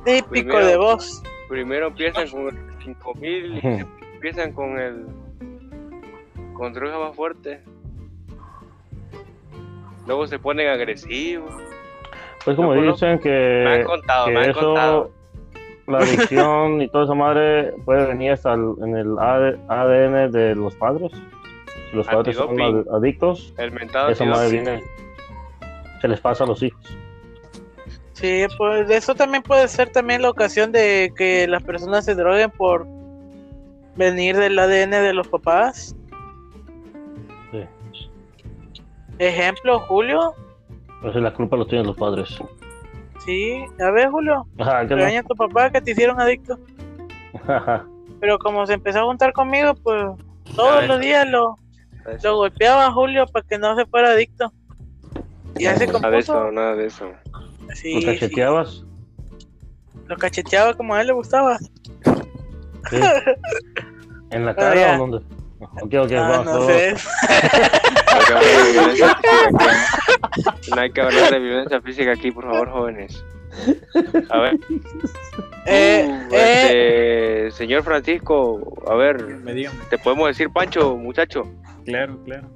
Típico 0.05 0.29
Primero- 0.29 0.65
de 0.65 0.77
vos. 0.77 1.23
Primero 1.47 1.87
empiezan 1.87 2.29
con 2.29 2.47
el 2.47 2.83
5000 2.83 3.57
y 3.57 3.59
empiezan 4.15 4.53
con 4.53 4.77
el 4.79 5.05
con 6.53 6.73
drogas 6.73 6.99
más 6.99 7.15
fuertes. 7.15 7.61
Luego 10.09 10.27
se 10.27 10.39
ponen 10.39 10.67
agresivos. 10.69 11.53
Pues 12.43 12.55
como 12.57 12.73
no, 12.73 12.81
dicen 12.93 13.07
me 13.09 13.13
han 13.13 13.19
que, 13.19 13.83
contado, 13.85 14.25
que 14.25 14.31
me 14.31 14.39
han 14.39 14.49
eso, 14.49 14.59
contado. 14.59 15.11
la 15.87 15.97
adicción 15.99 16.81
y 16.81 16.87
toda 16.89 17.03
esa 17.05 17.13
madre 17.13 17.73
puede 17.85 18.07
venir 18.07 18.31
hasta 18.31 18.53
el- 18.53 18.73
en 18.83 18.97
el 18.97 19.19
AD 19.19 19.55
ADN 19.67 20.31
de 20.31 20.55
los 20.55 20.75
padres. 20.75 21.11
Si 21.91 21.95
los 21.95 22.07
padres 22.07 22.35
son 22.35 22.59
ad- 22.59 22.87
adictos, 22.93 23.53
El 23.57 23.71
mentado 23.71 24.09
esa 24.09 24.25
madre 24.25 24.49
viene, 24.51 24.83
se 26.01 26.07
les 26.07 26.19
pasa 26.19 26.43
a 26.43 26.47
los 26.47 26.61
hijos. 26.63 26.81
Sí, 28.13 28.45
pues 28.57 28.89
eso 28.89 29.13
también 29.15 29.43
puede 29.43 29.67
ser 29.67 29.89
también 29.91 30.21
la 30.23 30.29
ocasión 30.31 30.71
de 30.71 31.13
que 31.15 31.47
las 31.47 31.63
personas 31.63 32.03
se 32.05 32.15
droguen 32.15 32.49
por 32.51 32.85
venir 33.95 34.35
del 34.37 34.57
ADN 34.59 34.89
de 35.03 35.13
los 35.13 35.27
papás. 35.27 35.95
Ejemplo, 39.19 39.79
Julio. 39.81 40.33
Entonces 40.95 41.21
la 41.21 41.33
culpa 41.33 41.55
lo 41.57 41.65
tienen 41.67 41.87
los 41.87 41.95
padres. 41.97 42.39
Sí, 43.25 43.63
a 43.79 43.91
ver, 43.91 44.09
Julio. 44.09 44.45
Ajá, 44.57 44.81
¿qué 44.87 44.89
no? 44.89 44.95
Regaña 44.97 45.19
a 45.19 45.23
tu 45.23 45.35
papá 45.35 45.69
que 45.69 45.81
te 45.81 45.91
hicieron 45.91 46.19
adicto. 46.19 46.57
Ajá. 47.47 47.85
Pero 48.19 48.39
como 48.39 48.65
se 48.65 48.73
empezó 48.73 48.99
a 48.99 49.03
juntar 49.03 49.33
conmigo, 49.33 49.75
pues 49.75 50.03
todos 50.55 50.87
los 50.87 50.99
días 50.99 51.27
lo, 51.27 51.55
lo 52.23 52.35
golpeaba 52.37 52.87
a 52.87 52.91
Julio 52.91 53.25
para 53.27 53.45
que 53.47 53.57
no 53.57 53.75
se 53.75 53.85
fuera 53.85 54.09
adicto. 54.11 54.51
Y 55.57 55.65
así 55.65 55.85
Nada 55.87 56.09
de 56.09 56.17
eso, 56.19 56.33
compuso. 56.33 56.51
nada 56.51 56.75
de 56.75 56.85
eso. 56.87 57.11
Sí, 57.75 57.93
¿Lo 57.95 57.99
sí, 58.01 58.05
cacheteabas? 58.07 58.83
lo 60.07 60.17
cacheteaba 60.17 60.73
como 60.73 60.95
a 60.95 61.01
él 61.01 61.07
le 61.07 61.13
gustaba. 61.13 61.57
Sí. 62.89 62.97
¿En 64.31 64.45
la 64.45 64.55
cara 64.55 64.95
o 64.95 65.07
dónde? 65.07 65.21
Ok, 65.81 65.93
ok, 65.93 66.11
Ah, 66.13 66.29
vamos, 66.29 66.45
no 66.45 66.61
sé. 66.67 66.95
No 70.75 70.81
hay 70.81 70.91
que 70.91 71.01
hablar 71.01 71.31
de 71.31 71.39
violencia 71.39 71.81
física 71.81 72.11
aquí. 72.11 72.29
Que 72.29 72.31
por 72.31 72.45
favor, 72.45 72.69
jóvenes. 72.69 73.23
A 74.29 74.39
ver, 74.39 74.59
Eh, 75.65 76.07
uh, 76.07 76.35
eh, 76.35 77.47
este, 77.47 77.57
señor 77.57 77.83
Francisco, 77.83 78.73
a 78.87 78.95
ver. 78.95 79.41
¿te 79.89 79.97
podemos 79.97 80.27
decir 80.27 80.49
Pancho, 80.51 80.95
muchacho? 80.95 81.43
Claro, 81.85 82.17
claro. 82.23 82.47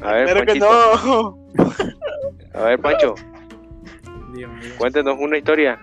A 0.00 0.12
ver, 0.12 0.26
Pero 0.26 0.46
que 0.46 0.58
no. 0.58 1.38
A 2.54 2.62
ver, 2.64 2.80
Pancho, 2.80 3.14
cuéntenos 4.78 5.16
una 5.18 5.38
historia. 5.38 5.78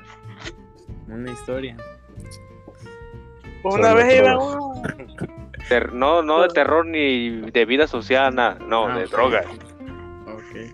Una 1.07 1.31
historia. 1.31 1.75
Una 3.63 3.89
Sobre 3.89 4.03
vez 4.03 4.19
iba 4.19 4.37
uno. 4.37 4.73
Ter- 5.69 5.93
no, 5.93 6.21
no 6.23 6.41
de 6.41 6.49
terror 6.49 6.85
ni 6.85 7.41
de 7.51 7.65
vida 7.65 7.87
social, 7.87 8.33
nada. 8.35 8.57
No, 8.67 8.87
Ah, 8.87 8.97
de 8.97 9.05
ok. 9.05 9.11
drogas. 9.11 9.45
Ok. 10.25 10.73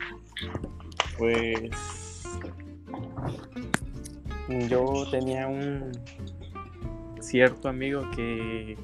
Pues. 1.18 2.24
Yo 4.70 5.06
tenía 5.12 5.48
un 5.48 5.92
cierto 7.20 7.68
amigo 7.68 8.10
que, 8.16 8.78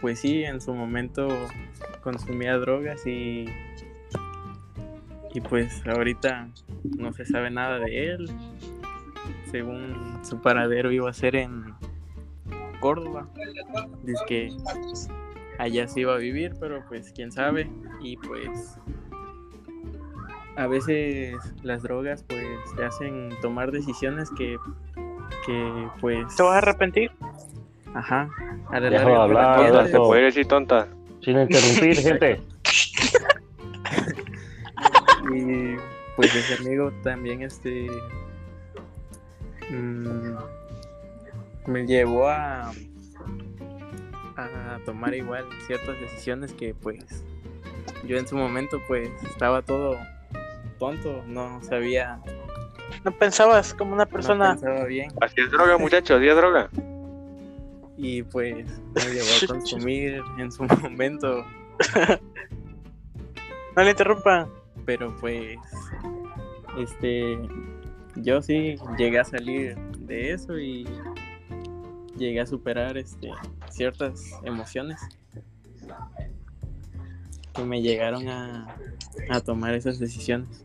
pues 0.00 0.20
sí, 0.20 0.44
en 0.44 0.60
su 0.60 0.72
momento 0.74 1.26
consumía 2.02 2.56
drogas 2.58 3.06
y. 3.06 3.46
Y 5.34 5.40
pues 5.42 5.82
ahorita 5.86 6.48
no 6.98 7.12
se 7.12 7.24
sabe 7.26 7.50
nada 7.50 7.78
de 7.78 8.10
él. 8.12 8.30
Según 9.50 10.20
su 10.22 10.40
paradero 10.40 10.90
iba 10.92 11.08
a 11.10 11.12
ser 11.12 11.36
en 11.36 11.74
Córdoba. 12.80 13.28
Dice 14.02 14.22
que 14.26 14.56
allá 15.58 15.88
se 15.88 16.00
iba 16.00 16.14
a 16.14 16.18
vivir, 16.18 16.54
pero 16.60 16.84
pues 16.88 17.12
quién 17.12 17.32
sabe. 17.32 17.70
Y 18.00 18.16
pues 18.16 18.78
a 20.56 20.66
veces 20.66 21.36
las 21.62 21.82
drogas 21.82 22.24
pues 22.24 22.44
te 22.76 22.84
hacen 22.84 23.30
tomar 23.40 23.70
decisiones 23.70 24.30
que, 24.30 24.56
que 25.46 25.88
pues... 26.00 26.34
¿Te 26.36 26.42
vas 26.42 26.54
a 26.54 26.58
arrepentir? 26.58 27.12
Ajá. 27.94 28.28
A 28.70 28.80
la 28.80 28.90
larga 28.90 29.06
de 29.06 29.14
te 29.14 29.20
hablar. 29.20 29.56
Tonta, 29.56 29.84
¿se 29.84 29.90
eso. 29.90 30.02
puede 30.04 30.22
decir 30.22 30.46
tonta? 30.46 30.88
Sin 31.20 31.38
interrumpir, 31.38 31.96
gente. 32.02 32.42
Y 35.32 35.76
pues 36.16 36.34
ese 36.34 36.54
amigo 36.54 36.90
también 37.02 37.42
este 37.42 37.88
mm, 39.70 40.34
me 41.68 41.86
llevó 41.86 42.28
a 42.28 42.72
a 44.36 44.78
tomar 44.84 45.14
igual 45.14 45.44
ciertas 45.66 45.98
decisiones 46.00 46.52
que 46.52 46.72
pues 46.74 47.24
yo 48.06 48.16
en 48.16 48.26
su 48.28 48.36
momento 48.36 48.80
pues 48.86 49.10
estaba 49.24 49.62
todo 49.62 49.96
tonto, 50.78 51.24
no 51.26 51.60
sabía, 51.62 52.20
No 53.04 53.10
pensabas 53.10 53.74
como 53.74 53.94
una 53.94 54.04
no 54.04 54.10
persona. 54.10 54.50
pensaba 54.52 54.84
bien 54.84 55.10
Así 55.20 55.40
es 55.40 55.50
droga, 55.50 55.76
muchachos, 55.76 56.18
así 56.18 56.28
es 56.28 56.36
droga. 56.36 56.70
y 57.96 58.22
pues 58.22 58.64
me 58.94 59.02
llevó 59.12 59.26
a 59.44 59.46
consumir 59.48 60.22
en 60.38 60.52
su 60.52 60.62
momento, 60.64 61.44
No 63.76 63.82
le 63.82 63.90
interrumpan. 63.90 64.48
pero 64.86 65.14
pues 65.16 65.58
este 66.78 67.38
yo 68.16 68.40
sí 68.40 68.76
llegué 68.96 69.18
a 69.18 69.24
salir 69.24 69.76
de 69.98 70.32
eso 70.32 70.58
y 70.58 70.86
llegué 72.18 72.40
a 72.40 72.46
superar 72.46 72.98
este 72.98 73.30
ciertas 73.70 74.22
emociones 74.44 75.00
que 77.54 77.64
me 77.64 77.80
llegaron 77.80 78.28
a, 78.28 78.66
a 79.30 79.40
tomar 79.40 79.74
esas 79.74 79.98
decisiones. 79.98 80.64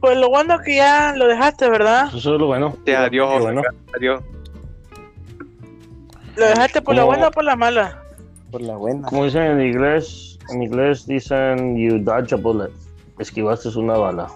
Pues 0.00 0.16
lo 0.18 0.28
bueno 0.30 0.58
que 0.58 0.76
ya 0.76 1.14
lo 1.16 1.28
dejaste, 1.28 1.70
¿verdad? 1.70 2.08
Eso 2.08 2.34
es 2.34 2.40
lo 2.40 2.46
bueno. 2.46 2.76
Sí, 2.84 2.92
adiós, 2.92 3.30
Qué 3.34 3.40
bueno. 3.40 3.62
adiós. 3.96 4.22
Lo 6.36 6.46
dejaste 6.46 6.82
por 6.82 6.94
la 6.96 7.04
buena 7.04 7.28
o 7.28 7.30
por 7.30 7.44
la 7.44 7.54
mala. 7.56 8.02
por 8.50 8.62
la 8.62 8.76
buena. 8.76 9.06
Como 9.08 9.24
dicen 9.26 9.42
en 9.42 9.60
inglés, 9.60 10.38
en 10.50 10.62
inglés 10.62 11.06
dicen 11.06 11.76
you 11.76 11.98
dodge 11.98 12.32
a 12.32 12.36
bullet. 12.36 12.70
Esquivaste 13.18 13.68
una 13.78 13.94
bala. 13.96 14.26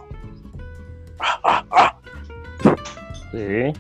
Sí. 3.33 3.73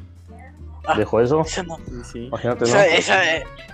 ¿Dejó 0.96 1.20
eso? 1.20 1.40
Esa 1.40 1.62
no, 1.64 1.76
Sí, 1.78 1.92
sí. 2.12 2.18
Imagínate, 2.26 2.60
¿no? 2.60 2.66
esa, 2.66 2.86
esa, 2.86 3.20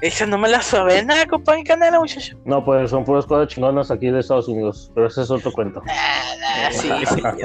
esa 0.00 0.26
no 0.26 0.38
me 0.38 0.48
la 0.48 0.62
suave 0.62 1.04
nada, 1.04 1.26
compa 1.26 1.56
en 1.58 1.64
canela, 1.64 1.98
muchacho. 2.00 2.36
No, 2.44 2.64
pues 2.64 2.90
son 2.90 3.04
puras 3.04 3.26
cosas 3.26 3.48
chingonas 3.48 3.90
aquí 3.90 4.10
de 4.10 4.20
Estados 4.20 4.48
Unidos. 4.48 4.90
Pero 4.94 5.06
ese 5.08 5.22
es 5.22 5.30
otro 5.30 5.52
cuento. 5.52 5.82
Ah, 5.88 6.68
sí, 6.70 6.88
señor. 7.06 7.36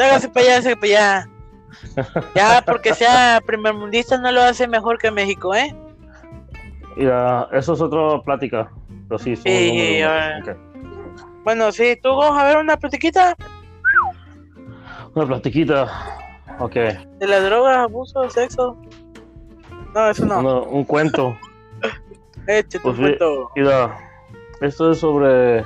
Hágase 0.00 0.28
para 0.28 0.46
allá, 0.46 0.52
hágase 0.54 0.76
para 0.76 0.86
allá. 0.86 1.28
Ya, 2.34 2.62
porque 2.64 2.94
sea 2.94 3.40
primermundista 3.44 4.16
no 4.18 4.30
lo 4.32 4.42
hace 4.42 4.66
mejor 4.68 4.98
que 4.98 5.10
México, 5.10 5.54
¿eh? 5.54 5.74
Y 6.96 7.06
ah, 7.06 7.48
eso 7.52 7.74
es 7.74 7.80
otra 7.80 8.20
plática. 8.22 8.70
Pero 9.08 9.18
sí, 9.18 9.36
Sí, 9.36 9.68
número 9.68 10.08
uno. 10.08 10.08
ah. 10.10 10.38
Ok. 10.42 11.42
Bueno, 11.44 11.70
sí, 11.72 11.96
tú 12.02 12.08
vamos 12.16 12.38
a 12.38 12.44
ver 12.44 12.56
una 12.56 12.76
platiquita 12.76 13.36
Una 15.14 15.26
platiquita. 15.26 15.86
Ok. 16.58 16.74
de 16.74 17.26
las 17.26 17.44
drogas, 17.44 17.76
abuso, 17.78 18.28
sexo. 18.30 18.76
No, 19.96 20.10
eso 20.10 20.26
no. 20.26 20.40
Uno- 20.40 20.62
un 20.64 20.84
cuento. 20.84 21.38
Échate 22.46 22.80
Pues 22.80 22.98
un 22.98 23.06
sí. 23.06 23.16
cuento. 23.16 23.50
Mira, 23.56 23.96
esto 24.60 24.90
es 24.92 24.98
sobre 24.98 25.64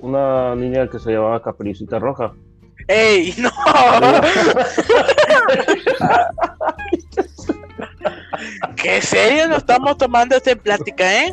una 0.00 0.56
niña 0.56 0.88
que 0.88 0.98
se 0.98 1.12
llamaba 1.12 1.40
Caperucita 1.40 2.00
Roja. 2.00 2.32
¡Ey! 2.88 3.34
¡No! 3.40 3.50
¿Qué 8.76 9.00
serio 9.00 9.48
nos 9.48 9.58
estamos 9.58 9.96
tomando 9.96 10.36
esta 10.36 10.54
plática, 10.56 11.24
eh? 11.26 11.32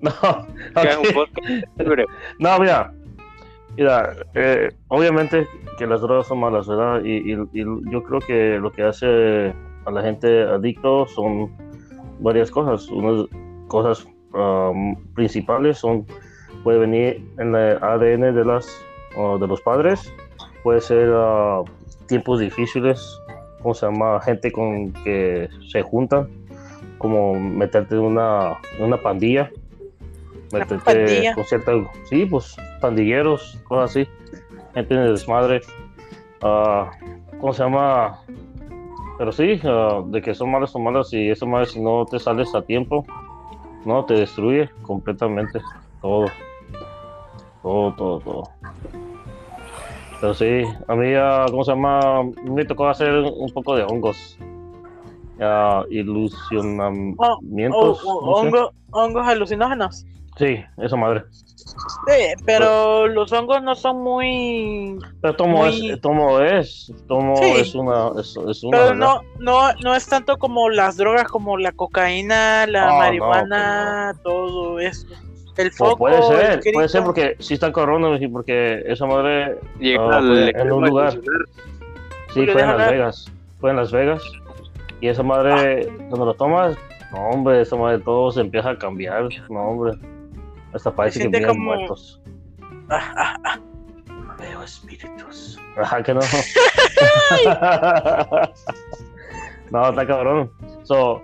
No, 0.00 0.12
Que 0.80 0.88
es 0.88 0.96
ok. 0.96 1.06
un 1.08 1.14
podcast 1.14 1.48
libre. 1.78 2.06
no, 2.38 2.58
mira, 2.58 2.92
mira, 3.76 4.14
eh, 4.34 4.70
obviamente 4.88 5.46
que 5.78 5.86
las 5.86 6.00
drogas 6.00 6.26
son 6.26 6.40
malas, 6.40 6.66
¿verdad? 6.68 7.02
Y, 7.04 7.32
y- 7.32 7.48
y 7.52 7.64
yo 7.90 8.02
creo 8.04 8.20
que 8.20 8.58
lo 8.58 8.70
que 8.72 8.82
hace 8.84 9.52
a 9.84 9.90
la 9.90 10.02
gente 10.02 10.42
adicto 10.42 11.06
son 11.06 11.50
varias 12.20 12.50
cosas. 12.50 12.88
Unas 12.88 13.26
cosas 13.68 14.06
um, 14.32 14.96
principales 15.14 15.78
son, 15.78 16.06
puede 16.62 16.78
venir 16.78 17.24
en 17.38 17.54
el 17.54 17.82
ADN 17.82 18.34
de, 18.34 18.44
las, 18.44 18.68
uh, 19.16 19.38
de 19.38 19.46
los 19.46 19.60
padres, 19.60 20.12
puede 20.62 20.80
ser 20.80 21.10
uh, 21.10 21.64
tiempos 22.06 22.40
difíciles, 22.40 23.20
¿cómo 23.62 23.74
se 23.74 23.86
llama? 23.86 24.20
Gente 24.20 24.52
con 24.52 24.92
que 25.04 25.48
se 25.68 25.82
juntan, 25.82 26.28
como 26.98 27.38
meterte 27.38 27.94
en 27.94 28.02
una, 28.02 28.58
una 28.78 28.96
pandilla. 28.96 29.50
Meterte 30.52 30.84
pandilla. 30.84 31.34
con 31.34 31.44
cierta, 31.44 31.72
sí, 32.08 32.26
pues 32.26 32.56
pandilleros, 32.80 33.58
cosas 33.64 33.90
así, 33.90 34.08
gente 34.74 34.94
en 34.94 35.00
el 35.00 35.12
desmadre. 35.12 35.60
Ah, 36.42 36.90
¿Cómo 37.38 37.52
se 37.52 37.62
llama? 37.62 38.18
Pero 39.20 39.32
sí, 39.32 39.60
ah, 39.64 40.00
de 40.06 40.22
que 40.22 40.34
son 40.34 40.50
malas, 40.50 40.70
son 40.70 40.82
malas, 40.82 41.12
y 41.12 41.28
eso 41.28 41.46
más 41.46 41.72
si 41.72 41.80
no 41.82 42.06
te 42.06 42.18
sales 42.18 42.54
a 42.54 42.62
tiempo, 42.62 43.04
no, 43.84 44.02
te 44.06 44.14
destruye 44.14 44.70
completamente 44.80 45.60
todo. 46.00 46.24
Todo, 47.62 47.92
todo, 47.96 48.20
todo. 48.20 48.42
Pero 50.22 50.32
sí, 50.32 50.62
a 50.88 50.96
mí, 50.96 51.12
ah, 51.18 51.44
¿cómo 51.50 51.62
se 51.64 51.72
llama? 51.72 52.22
Me 52.44 52.64
tocó 52.64 52.88
hacer 52.88 53.12
un 53.12 53.52
poco 53.52 53.76
de 53.76 53.82
hongos. 53.82 54.38
Ah, 55.38 55.84
ilusionamientos. 55.90 58.02
O- 58.02 58.20
o- 58.22 58.26
no 58.26 58.34
sé. 58.36 58.48
hongo- 58.48 58.70
hongos 58.92 59.26
alucinógenos. 59.26 60.06
Sí, 60.36 60.64
esa 60.78 60.96
madre. 60.96 61.24
Sí, 62.06 62.42
pero 62.46 63.06
los 63.08 63.30
hongos 63.32 63.62
no 63.62 63.74
son 63.74 64.02
muy. 64.02 64.98
Pero 65.20 65.36
tomo, 65.36 65.58
Muy- 65.58 65.90
es, 65.90 66.00
tomo 66.00 66.40
es, 66.40 66.92
tomo 67.06 67.36
Sí. 67.36 67.52
es 67.58 67.74
una, 67.74 68.10
es, 68.18 68.36
es 68.48 68.64
una 68.64 68.78
Pero 68.78 68.94
no, 68.94 69.20
no, 69.38 69.72
no 69.82 69.94
es 69.94 70.06
tanto 70.06 70.36
como 70.38 70.68
las 70.70 70.96
drogas, 70.96 71.28
como 71.28 71.56
la 71.58 71.72
cocaína, 71.72 72.66
la 72.66 72.84
Ah, 72.88 72.92
no, 72.92 72.98
marihuana, 72.98 74.14
todo 74.22 74.78
eso. 74.80 75.06
El 75.56 75.68
O 75.68 75.72
foco. 75.72 75.96
puede 75.98 76.22
ser, 76.22 76.60
puede 76.72 76.88
ser 76.88 77.02
porque 77.04 77.36
sí 77.38 77.54
está 77.54 77.66
porque 78.28 78.82
esa 78.86 79.04
madre 79.04 79.58
Llega 79.78 80.02
Ah, 80.02 80.16
al 80.18 80.48
en 80.56 80.72
un 80.72 80.84
lugar. 80.88 81.12
sí 82.32 82.46
fue 82.46 82.62
en 82.62 82.66
Las 82.68 82.68
hablar. 82.70 82.90
Vegas, 82.92 83.32
fue 83.60 83.70
en 83.70 83.76
Las 83.76 83.92
Vegas, 83.92 84.22
y 85.02 85.08
esa 85.08 85.22
madre, 85.22 85.86
cuando 86.08 86.24
lo 86.24 86.34
tomas, 86.34 86.78
no 87.12 87.28
hombre, 87.28 87.60
esa 87.60 87.76
madre 87.76 87.98
todo 87.98 88.30
se 88.32 88.40
empieza 88.40 88.70
a 88.70 88.78
cambiar, 88.78 89.28
no 89.50 89.60
hombre, 89.60 89.98
hasta 90.72 90.94
parece 90.94 91.30
que 91.30 91.46
como- 91.46 91.64
muertos. 91.64 92.20
Ah, 92.88 93.12
ah, 93.16 93.36
ah. 93.44 93.58
Veo 94.38 94.62
espíritus. 94.62 95.58
Ajá, 95.76 96.02
que 96.02 96.14
no. 96.14 96.20
no, 99.70 99.88
está 99.90 100.06
cabrón. 100.06 100.50
So, 100.84 101.20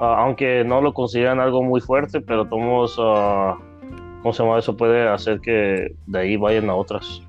ah, 0.00 0.22
aunque 0.22 0.64
no 0.64 0.80
lo 0.80 0.92
consideran 0.94 1.38
algo 1.38 1.62
muy 1.62 1.80
fuerte, 1.80 2.20
pero 2.20 2.46
tomos, 2.46 2.96
¿cómo 2.96 4.32
se 4.32 4.42
llama? 4.42 4.58
Eso 4.58 4.76
puede 4.76 5.08
hacer 5.08 5.40
que 5.40 5.94
de 6.06 6.18
ahí 6.18 6.36
vayan 6.36 6.70
a 6.70 6.74
otras, 6.74 7.22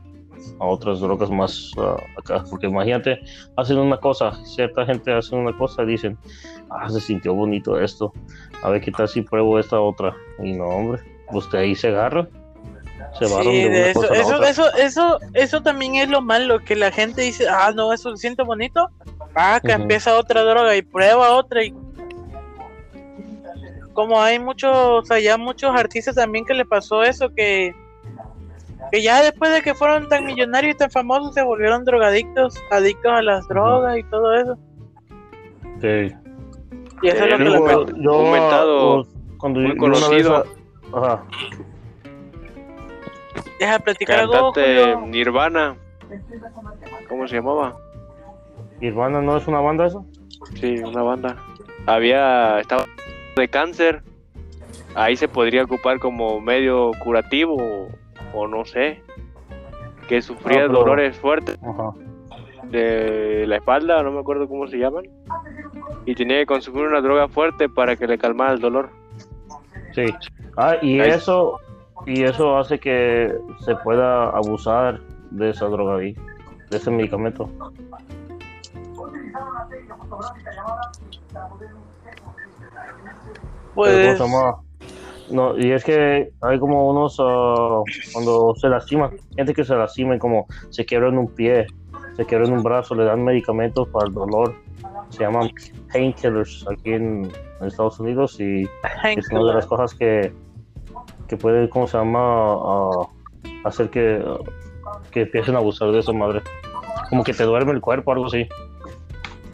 a 0.59 0.65
otras 0.65 1.01
drogas 1.01 1.29
más 1.29 1.71
ah, 1.77 1.97
acá. 2.17 2.43
Porque 2.49 2.67
imagínate, 2.67 3.19
hacen 3.57 3.77
una 3.79 3.97
cosa, 3.97 4.31
cierta 4.45 4.85
gente 4.85 5.13
hace 5.13 5.35
una 5.35 5.55
cosa 5.57 5.83
y 5.83 5.87
dicen, 5.87 6.17
ah, 6.69 6.89
se 6.89 7.01
sintió 7.01 7.33
bonito 7.33 7.77
esto. 7.79 8.13
A 8.63 8.69
ver 8.69 8.81
qué 8.81 8.91
tal 8.91 9.07
si 9.09 9.21
pruebo 9.21 9.59
esta 9.59 9.79
otra. 9.79 10.15
Y 10.41 10.53
no, 10.53 10.65
hombre, 10.65 11.01
pues 11.31 11.49
de 11.51 11.59
ahí 11.59 11.75
se 11.75 11.87
agarra. 11.89 12.27
Se 13.19 13.25
van 13.33 13.43
Sí, 13.43 13.63
de 13.69 13.91
eso, 13.91 14.13
eso, 14.13 14.43
eso, 14.43 14.73
eso, 14.75 15.19
eso 15.33 15.61
también 15.61 15.95
es 15.95 16.09
lo 16.09 16.21
malo, 16.21 16.59
que 16.59 16.75
la 16.75 16.91
gente 16.91 17.21
dice, 17.21 17.47
ah, 17.49 17.71
no, 17.73 17.91
eso 17.93 18.11
se 18.11 18.17
siente 18.17 18.43
bonito, 18.43 18.89
ah, 19.35 19.59
que 19.63 19.71
empieza 19.71 20.17
otra 20.17 20.41
droga 20.43 20.75
y 20.75 20.81
prueba 20.83 21.31
otra 21.33 21.63
y 21.63 21.73
como 23.93 24.21
hay 24.21 24.37
muchos, 24.39 24.71
o 24.75 25.03
sea, 25.03 25.19
ya 25.19 25.37
muchos 25.37 25.71
artistas 25.75 26.15
también 26.15 26.45
que 26.45 26.53
le 26.53 26.65
pasó 26.65 27.01
eso, 27.03 27.29
que, 27.33 27.73
que 28.91 29.01
ya 29.01 29.23
después 29.23 29.51
de 29.51 29.61
que 29.63 29.73
fueron 29.73 30.07
tan 30.07 30.25
millonarios 30.25 30.75
y 30.75 30.77
tan 30.77 30.91
famosos 30.91 31.33
se 31.33 31.41
volvieron 31.41 31.83
drogadictos, 31.83 32.55
adictos 32.69 33.11
a 33.11 33.21
las 33.23 33.47
drogas 33.47 33.97
y 33.97 34.03
todo 34.03 34.35
eso. 34.35 34.57
Sí. 35.81 36.15
Y 37.01 37.07
eso 37.07 37.23
es 37.25 37.31
lo 37.31 37.37
que 37.37 37.43
le 37.43 37.59
un 37.59 37.65
pasa. 37.65 37.77
momento- 37.77 38.17
un 38.19 38.31
mentado 38.31 38.95
pues, 39.03 39.37
cuando 39.39 39.59
muy 39.61 39.69
yo- 39.69 39.75
yo 39.75 39.81
una 39.83 39.93
vez 39.93 40.01
conocido. 40.27 40.43
Ajá. 40.93 41.23
Deja 43.59 43.79
platicar 43.79 44.19
algo, 44.19 44.33
Cantante 44.53 44.93
Julio. 44.93 45.07
Nirvana. 45.07 45.75
¿Cómo 47.09 47.27
se 47.27 47.35
llamaba? 47.35 47.75
Nirvana 48.79 49.21
no 49.21 49.37
es 49.37 49.47
una 49.47 49.59
banda 49.59 49.87
eso? 49.87 50.05
Sí, 50.55 50.77
una 50.79 51.01
banda. 51.01 51.37
Había. 51.85 52.59
Estaba 52.59 52.85
de 53.35 53.47
cáncer. 53.47 54.03
Ahí 54.95 55.15
se 55.15 55.27
podría 55.27 55.63
ocupar 55.63 55.99
como 55.99 56.39
medio 56.39 56.91
curativo. 57.03 57.55
O, 57.57 57.87
o 58.33 58.47
no 58.47 58.63
sé. 58.65 59.01
Que 60.07 60.21
sufría 60.21 60.59
Ah, 60.59 60.67
pero- 60.67 60.79
dolores 60.79 61.17
fuertes 61.17 61.57
Ajá. 61.61 61.91
de 62.65 63.45
la 63.47 63.57
espalda, 63.57 64.01
no 64.03 64.11
me 64.11 64.19
acuerdo 64.19 64.47
cómo 64.47 64.67
se 64.67 64.77
llaman. 64.77 65.03
Y 66.05 66.15
tenía 66.15 66.37
que 66.37 66.45
consumir 66.45 66.85
una 66.85 67.01
droga 67.01 67.27
fuerte 67.27 67.67
para 67.67 67.95
que 67.97 68.07
le 68.07 68.17
calmara 68.17 68.53
el 68.53 68.59
dolor. 68.59 68.89
Sí. 69.93 70.05
Ah, 70.57 70.75
y 70.81 70.99
Ahí- 70.99 71.11
eso 71.11 71.59
y 72.05 72.23
eso 72.23 72.57
hace 72.57 72.79
que 72.79 73.33
se 73.59 73.75
pueda 73.77 74.29
abusar 74.29 74.99
de 75.31 75.49
esa 75.49 75.65
droga 75.67 75.97
ahí, 75.97 76.13
de 76.69 76.77
ese 76.77 76.91
medicamento. 76.91 77.49
Pues. 83.75 84.19
No, 85.29 85.57
y 85.57 85.71
es 85.71 85.83
que 85.83 86.31
hay 86.41 86.59
como 86.59 86.89
unos 86.89 87.17
ah, 87.19 87.81
cuando 88.13 88.55
se 88.55 88.69
lastiman, 88.69 89.11
gente 89.35 89.53
que 89.53 89.63
se 89.65 89.75
lastima 89.75 90.15
y 90.15 90.19
como 90.19 90.47
se 90.69 90.85
quiebran 90.85 91.17
un 91.17 91.27
pie, 91.27 91.67
se 92.15 92.25
quiebran 92.25 92.53
un 92.53 92.63
brazo, 92.63 92.95
le 92.95 93.03
dan 93.03 93.23
medicamentos 93.23 93.87
para 93.89 94.07
el 94.07 94.13
dolor. 94.13 94.55
Se 95.09 95.19
llaman 95.23 95.49
painkillers 95.91 96.65
aquí 96.69 96.93
en, 96.93 97.31
en 97.59 97.67
Estados 97.67 97.99
Unidos 97.99 98.39
y 98.39 98.63
es 98.63 99.31
una 99.31 99.45
de 99.47 99.53
las 99.53 99.65
cosas 99.65 99.93
que, 99.93 100.33
que 101.27 101.37
puede, 101.37 101.69
¿cómo 101.69 101.87
se 101.87 101.97
llama? 101.97 103.07
Hacer 103.63 103.89
que, 103.89 104.23
que 105.11 105.21
empiecen 105.21 105.55
a 105.55 105.59
abusar 105.59 105.91
de 105.91 105.99
esa 105.99 106.13
madre. 106.13 106.41
Como 107.09 107.23
que 107.23 107.33
te 107.33 107.43
duerme 107.43 107.71
el 107.73 107.81
cuerpo, 107.81 108.11
algo 108.11 108.27
así. 108.27 108.47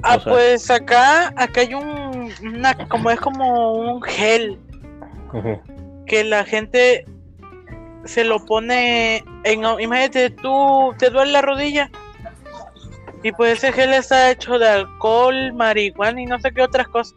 Ah, 0.03 0.17
O 0.17 0.19
sea- 0.19 0.33
pues 0.33 0.69
acá, 0.71 1.33
acá 1.37 1.61
hay 1.61 1.73
un, 1.73 2.29
una, 2.43 2.73
como 2.89 3.09
es 3.09 3.19
como 3.19 3.73
un 3.73 4.01
gel 4.01 4.59
que 6.05 6.23
la 6.23 6.43
gente 6.45 7.05
se 8.05 8.23
lo 8.23 8.43
pone 8.45 9.23
en, 9.45 9.63
imagínate, 9.79 10.29
tú 10.29 10.93
te 10.99 11.09
duele 11.09 11.31
la 11.31 11.41
rodilla 11.41 11.89
y 13.23 13.31
pues 13.31 13.59
ese 13.63 13.71
gel 13.71 13.93
está 13.93 14.29
hecho 14.29 14.59
de 14.59 14.67
alcohol, 14.67 15.53
marihuana 15.53 16.21
y 16.21 16.25
no 16.25 16.37
sé 16.39 16.51
qué 16.51 16.61
otras 16.61 16.87
cosas 16.89 17.15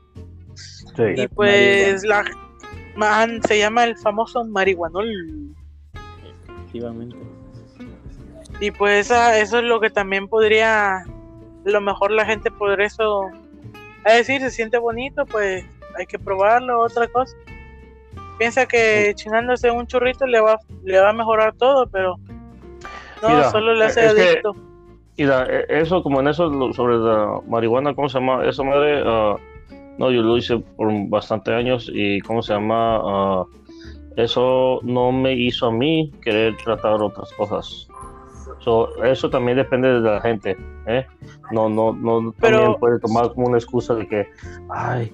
Sí. 0.97 1.03
y 1.17 1.27
pues 1.29 2.05
la, 2.05 2.25
Man, 2.97 3.41
se 3.43 3.59
llama 3.59 3.85
el 3.85 3.97
famoso 3.97 4.45
marihuanol. 4.45 5.55
Efectivamente. 6.49 7.17
Y 8.61 8.71
pues 8.71 9.07
esa, 9.07 9.39
eso 9.39 9.59
es 9.59 9.65
lo 9.65 9.81
que 9.81 9.91
también 9.91 10.29
podría, 10.29 11.05
lo 11.65 11.81
mejor 11.81 12.11
la 12.11 12.25
gente 12.25 12.51
por 12.51 12.81
eso, 12.81 13.29
a 14.05 14.13
decir, 14.13 14.41
se 14.41 14.51
siente 14.51 14.79
bonito, 14.79 15.27
pues 15.27 15.65
hay 15.99 16.07
que 16.07 16.19
probarlo, 16.19 16.81
otra 16.81 17.07
cosa. 17.09 17.37
Piensa 18.39 18.67
que 18.67 19.13
chingándose 19.15 19.71
un 19.71 19.87
churrito 19.87 20.27
le 20.27 20.41
va, 20.41 20.59
le 20.85 20.99
va 21.01 21.11
a 21.11 21.13
mejorar 21.13 21.55
todo, 21.55 21.87
pero 21.87 22.17
no, 23.23 23.29
Mira, 23.29 23.51
solo 23.51 23.75
le 23.75 23.85
hace 23.85 24.07
es 24.07 24.15
que- 24.15 24.23
adicto. 24.23 24.55
Mira, 25.19 25.47
e- 25.49 25.67
eso, 25.81 26.03
como 26.03 26.21
en 26.21 26.29
eso, 26.29 26.51
sobre 26.75 26.97
la 26.99 27.41
marihuana, 27.49 27.95
¿cómo 27.95 28.09
se 28.09 28.19
llama? 28.21 28.45
Esa 28.47 28.63
madre, 28.63 29.03
ah, 29.07 29.37
no, 29.99 30.11
yo 30.11 30.23
lo 30.23 30.37
hice 30.37 30.59
por 30.59 30.89
bastante 31.09 31.53
años 31.53 31.91
y, 31.93 32.21
¿cómo 32.21 32.43
se 32.43 32.53
llama? 32.53 33.01
Ah, 33.03 33.45
eso 34.17 34.81
no 34.83 35.13
me 35.13 35.35
hizo 35.35 35.67
a 35.67 35.73
mí 35.73 36.13
querer 36.23 36.57
tratar 36.65 37.03
otras 37.03 37.33
cosas. 37.35 37.89
So, 38.61 39.03
eso 39.05 39.29
también 39.31 39.59
depende 39.59 39.89
de 39.89 40.01
la 40.01 40.21
gente, 40.21 40.57
¿eh? 40.87 41.07
No, 41.53 41.69
no, 41.69 41.93
no, 41.93 42.35
Pero- 42.41 42.59
también 42.59 42.81
puede 42.81 42.99
tomar 43.01 43.33
como 43.33 43.47
una 43.49 43.59
excusa 43.59 43.95
de 43.95 44.09
que, 44.09 44.27
ay, 44.71 45.13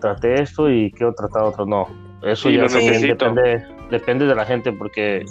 traté 0.00 0.40
esto 0.40 0.70
y 0.70 0.90
quiero 0.92 1.12
tratar 1.14 1.42
otro. 1.44 1.66
No, 1.66 1.86
eso 2.22 2.48
Sí, 2.48 2.56
ya 2.56 2.66
también 2.66 3.02
depende, 3.02 3.64
depende 3.90 4.26
de 4.26 4.34
la 4.34 4.44
gente 4.44 4.72
porque 4.72 5.24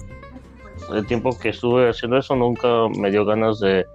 el 0.93 1.06
tiempo 1.08 1.38
que 1.38 1.49
estuve 1.49 1.89
haciendo 1.89 2.17
eso 2.17 2.36
nunca 2.36 2.67
me 2.97 3.12
dio 3.12 3.25
ganas 3.25 3.60
de, 3.60 3.86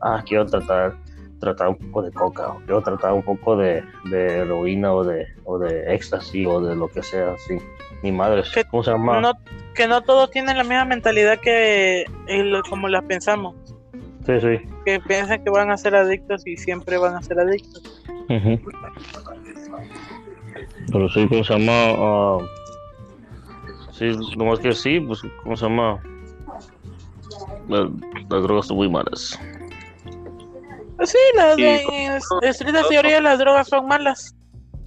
ah, 0.00 0.22
quiero 0.26 0.46
tratar, 0.46 0.94
tratar 1.40 1.68
un 1.68 1.76
poco 1.76 2.02
de 2.02 2.12
coca, 2.12 2.48
o 2.48 2.56
quiero 2.58 2.82
tratar 2.82 3.12
un 3.14 3.22
poco 3.22 3.56
de, 3.56 3.82
de 4.10 4.26
heroína 4.40 4.92
o 4.92 5.02
de, 5.02 5.26
o 5.44 5.58
de 5.58 5.94
éxtasis 5.94 6.46
o 6.46 6.60
de 6.60 6.76
lo 6.76 6.88
que 6.88 7.02
sea, 7.02 7.32
así. 7.32 7.56
Mi 8.02 8.12
madre, 8.12 8.42
Que 8.54 8.64
¿cómo 8.64 8.82
se 8.82 8.90
llama? 8.92 9.20
No, 9.20 9.32
que 9.74 9.86
no 9.88 10.00
todos 10.02 10.30
tienen 10.30 10.56
la 10.56 10.62
misma 10.64 10.84
mentalidad 10.84 11.38
que 11.40 12.04
el- 12.28 12.62
como 12.68 12.88
la 12.88 13.02
pensamos. 13.02 13.56
Sí, 14.26 14.40
sí. 14.40 14.60
Que 14.84 15.00
piensan 15.00 15.42
que 15.42 15.50
van 15.50 15.70
a 15.70 15.76
ser 15.76 15.94
adictos 15.96 16.46
y 16.46 16.56
siempre 16.56 16.98
van 16.98 17.16
a 17.16 17.22
ser 17.22 17.40
adictos. 17.40 17.82
Pero 20.92 21.08
sí, 21.08 21.26
¿cómo 21.28 21.44
se 21.44 21.58
llama? 21.58 21.72
Ah, 21.96 22.38
sí, 23.92 24.12
nomás 24.36 24.58
que 24.60 24.72
sí, 24.72 25.00
pues, 25.00 25.20
¿cómo 25.42 25.56
se 25.56 25.66
llama? 25.66 26.02
La- 27.68 27.90
las 28.30 28.42
drogas 28.42 28.66
son 28.66 28.76
muy 28.76 28.88
malas. 28.90 29.38
Pues 31.10 31.22
sí, 31.22 31.36
las 31.36 31.58
Y 31.58 31.62
de, 31.62 32.48
estricta 32.48 32.82
teoría 32.88 33.20
las 33.20 33.38
drogas 33.38 33.68
son 33.68 33.86
malas. 33.86 34.34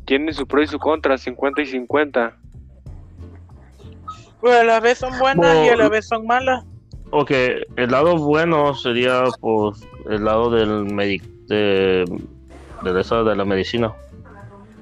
Tiene 0.05 0.33
su 0.33 0.45
pro 0.45 0.61
y 0.61 0.67
su 0.67 0.79
contra, 0.79 1.17
50 1.17 1.61
y 1.61 1.65
50. 1.65 2.37
Pero 4.41 4.59
a 4.59 4.63
la 4.63 4.79
vez 4.79 4.97
son 4.97 5.17
buenas 5.19 5.55
y 5.65 5.69
a 5.69 5.75
la 5.77 5.85
No. 5.85 5.89
vez 5.89 6.07
son 6.07 6.25
malas. 6.27 6.63
Ok, 7.11 7.31
el 7.75 7.91
lado 7.91 8.17
bueno 8.17 8.73
sería 8.73 9.23
pues 9.39 9.87
el 10.09 10.25
lado 10.25 10.49
del 10.49 10.85
medic 10.85 11.23
de, 11.47 12.05
de 12.83 13.01
esa 13.01 13.23
de 13.23 13.35
la 13.35 13.45
medicina, 13.45 13.93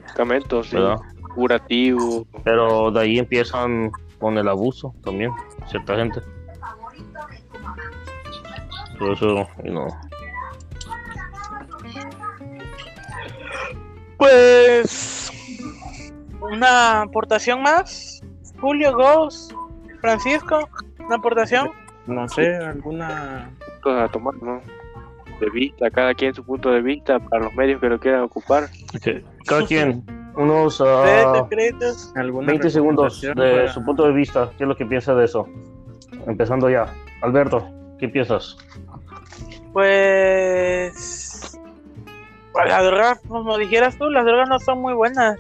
Medicamentos, 0.04 0.68
sí. 0.70 0.78
curativo. 1.36 2.26
Pero 2.44 2.90
de 2.92 3.02
ahí 3.02 3.20
empiezan 3.20 3.92
con 4.20 4.38
el 4.38 4.48
abuso 4.48 4.94
también, 5.04 5.32
cierta 5.68 5.96
gente. 5.98 6.22
Por 8.98 9.12
eso, 9.14 9.48
you 9.64 9.74
Pues 14.22 15.32
una 16.42 17.02
aportación 17.02 17.64
más. 17.64 18.22
Julio 18.60 18.96
Ghost, 18.96 19.52
Francisco, 20.00 20.70
una 21.04 21.16
aportación. 21.16 21.72
No 22.06 22.28
sé, 22.30 22.56
alguna. 22.56 23.50
a 23.84 24.08
tomar, 24.10 24.36
¿no? 24.44 24.62
De 25.40 25.50
vista, 25.50 25.90
cada 25.90 26.14
quien 26.14 26.36
su 26.36 26.44
punto 26.44 26.70
de 26.70 26.84
vista 26.84 27.18
para 27.18 27.46
los 27.46 27.56
medios 27.56 27.82
que 27.82 27.90
lo 27.90 28.00
quieran 28.00 28.22
ocupar. 28.22 28.66
ok, 28.96 29.24
cada 29.48 29.66
quien, 29.66 30.06
unos 30.36 30.80
ah, 30.82 31.48
créditos. 31.50 32.14
alguna 32.16 32.46
20 32.46 32.70
segundos 32.70 33.22
de 33.22 33.34
para- 33.34 33.74
su 33.74 33.84
punto 33.84 34.06
de 34.06 34.14
vista, 34.14 34.52
¿qué 34.56 34.66
es 34.66 34.68
lo 34.68 34.78
que 34.78 34.86
piensa 34.86 35.16
de 35.16 35.26
eso? 35.26 35.48
Empezando 36.28 36.70
ya. 36.70 36.94
Alberto, 37.24 37.68
¿qué 37.98 38.08
piensas? 38.08 38.56
Pues. 39.74 41.31
Las 42.66 42.84
drogas, 42.86 43.20
como 43.28 43.58
dijeras 43.58 43.98
tú, 43.98 44.10
las 44.10 44.26
drogas 44.26 44.50
no 44.50 44.60
son 44.60 44.82
muy 44.82 44.94
buenas. 44.94 45.38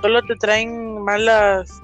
Solo 0.00 0.22
te 0.22 0.36
traen 0.36 1.02
malas. 1.02 1.82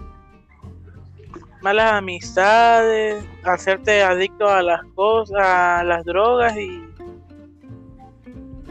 Malas 1.63 1.93
amistades, 1.93 3.25
hacerte 3.45 4.03
adicto 4.03 4.49
a 4.49 4.63
las 4.63 4.83
cosas, 4.95 5.41
a 5.41 5.85
las 5.85 6.05
drogas 6.05 6.57
y. 6.57 6.83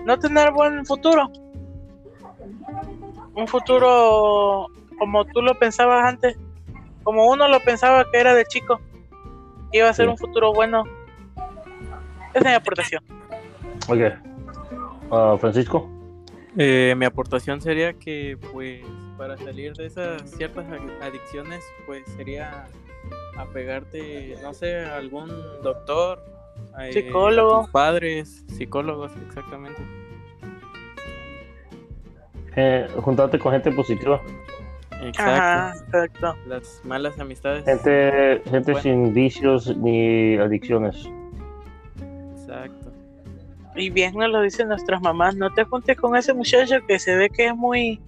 No 0.06 0.18
tener 0.20 0.52
buen 0.52 0.86
futuro. 0.86 1.32
Un 3.34 3.48
futuro 3.48 4.68
como 5.00 5.26
tú 5.26 5.42
lo 5.42 5.56
pensabas 5.56 6.06
antes. 6.06 6.38
Como 7.04 7.28
uno 7.28 7.48
lo 7.48 7.60
pensaba 7.62 8.06
que 8.12 8.20
era 8.20 8.34
de 8.34 8.46
chico. 8.46 8.80
que 9.72 9.80
Iba 9.80 9.90
a 9.90 9.94
ser 9.94 10.10
un 10.10 10.18
futuro 10.18 10.54
bueno. 10.54 10.84
Esa 12.34 12.40
es 12.40 12.46
mi 12.46 12.52
aportación. 12.52 13.04
Ok. 13.88 14.31
Ah, 15.12 15.36
Francisco. 15.40 15.90
Eh, 16.58 16.94
mi 16.98 17.06
aportación 17.06 17.62
sería 17.62 17.94
que, 17.94 18.38
pues, 18.52 18.82
para 19.18 19.38
salir 19.38 19.74
de 19.74 19.86
esas 19.86 20.22
ciertas 20.32 20.66
ad- 20.70 21.02
adicciones, 21.04 21.64
pues 21.86 22.04
sería 22.18 22.66
apegarte, 23.38 24.36
no 24.42 24.54
sé, 24.54 24.80
a 24.80 24.98
algún 24.98 25.30
doctor, 25.64 26.24
eh, 26.82 26.92
Psicólogo. 26.94 27.56
a 27.56 27.62
tus 27.64 27.72
padres, 27.72 28.44
psicólogos, 28.48 29.12
exactamente. 29.28 29.82
Eh, 32.56 32.88
juntarte 32.98 33.40
con 33.40 33.54
gente 33.54 33.72
positiva, 33.72 34.22
Exacto. 35.04 35.32
Ajá, 35.32 35.74
exacto. 35.78 36.36
Las 36.48 36.82
malas 36.84 37.18
amistades. 37.20 37.64
gente, 37.66 38.42
gente 38.50 38.72
Bueno. 38.74 38.82
sin 38.84 39.14
vicios 39.14 39.76
ni 39.78 40.36
adicciones. 40.38 41.10
Y 43.76 43.90
bien 43.90 44.14
nos 44.16 44.30
lo 44.30 44.42
dicen 44.42 44.68
nuestras 44.68 45.02
mamás, 45.02 45.36
no 45.36 45.50
te 45.54 45.64
juntes 45.64 45.98
con 45.98 46.16
ese 46.16 46.34
muchacho 46.34 46.76
que 46.88 47.00
se 47.00 47.16
ve 47.16 47.30
que 47.30 47.48
es 47.48 47.56
muy 47.56 48.00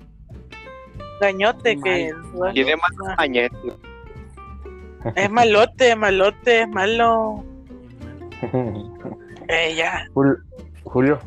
gañote, 1.21 1.77
que 1.81 2.11
Tiene 2.53 2.75
más 2.75 3.15
maña. 3.17 3.47
es 5.15 5.29
malote, 5.31 5.95
malote, 5.95 6.61
es 6.61 6.69
malo. 6.69 7.43
Eh, 9.49 9.75
ya. 9.75 10.07
Jul- 10.13 10.41
Julio. 10.85 11.19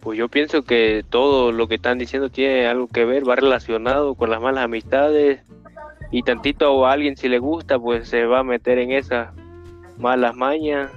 Pues 0.00 0.18
yo 0.18 0.28
pienso 0.28 0.62
que 0.62 1.04
todo 1.08 1.52
lo 1.52 1.68
que 1.68 1.74
están 1.74 1.98
diciendo 1.98 2.30
tiene 2.30 2.66
algo 2.66 2.88
que 2.88 3.04
ver, 3.04 3.28
va 3.28 3.36
relacionado 3.36 4.14
con 4.14 4.30
las 4.30 4.40
malas 4.40 4.64
amistades 4.64 5.42
y 6.10 6.22
tantito 6.22 6.86
a 6.86 6.92
alguien 6.92 7.16
si 7.18 7.28
le 7.28 7.38
gusta, 7.38 7.78
pues 7.78 8.08
se 8.08 8.24
va 8.24 8.38
a 8.38 8.44
meter 8.44 8.78
en 8.78 8.92
esas 8.92 9.28
malas 9.98 10.34
mañas 10.34 10.90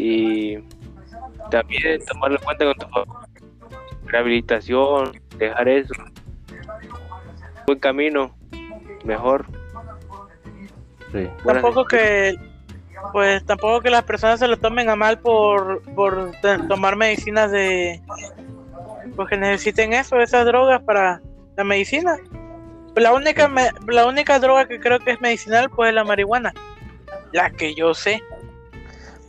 y 0.00 0.64
también 1.50 2.04
tomarlo 2.06 2.38
en 2.38 2.44
cuenta 2.44 2.64
con 2.64 2.74
tu 2.74 4.06
rehabilitación, 4.06 5.12
dejar 5.36 5.68
eso, 5.68 5.92
buen 7.66 7.78
camino, 7.78 8.34
mejor. 9.04 9.46
Sí. 11.12 11.28
Tampoco 11.44 11.84
que, 11.84 12.34
pues 13.12 13.44
tampoco 13.44 13.80
que 13.80 13.90
las 13.90 14.04
personas 14.04 14.38
se 14.40 14.48
lo 14.48 14.56
tomen 14.56 14.88
a 14.88 14.96
mal 14.96 15.18
por, 15.18 15.82
por 15.94 16.32
tomar 16.68 16.96
medicinas 16.96 17.50
de, 17.50 18.00
porque 19.16 19.36
necesiten 19.36 19.92
eso, 19.92 20.16
esas 20.20 20.46
drogas 20.46 20.82
para 20.82 21.20
la 21.56 21.64
medicina. 21.64 22.16
La 22.96 23.12
única, 23.12 23.46
me- 23.48 23.70
la 23.86 24.06
única 24.06 24.38
droga 24.40 24.66
que 24.66 24.80
creo 24.80 24.98
que 24.98 25.12
es 25.12 25.20
medicinal, 25.20 25.70
pues 25.70 25.90
es 25.90 25.94
la 25.94 26.04
marihuana. 26.04 26.52
La 27.32 27.50
que 27.50 27.74
yo 27.74 27.94
sé. 27.94 28.20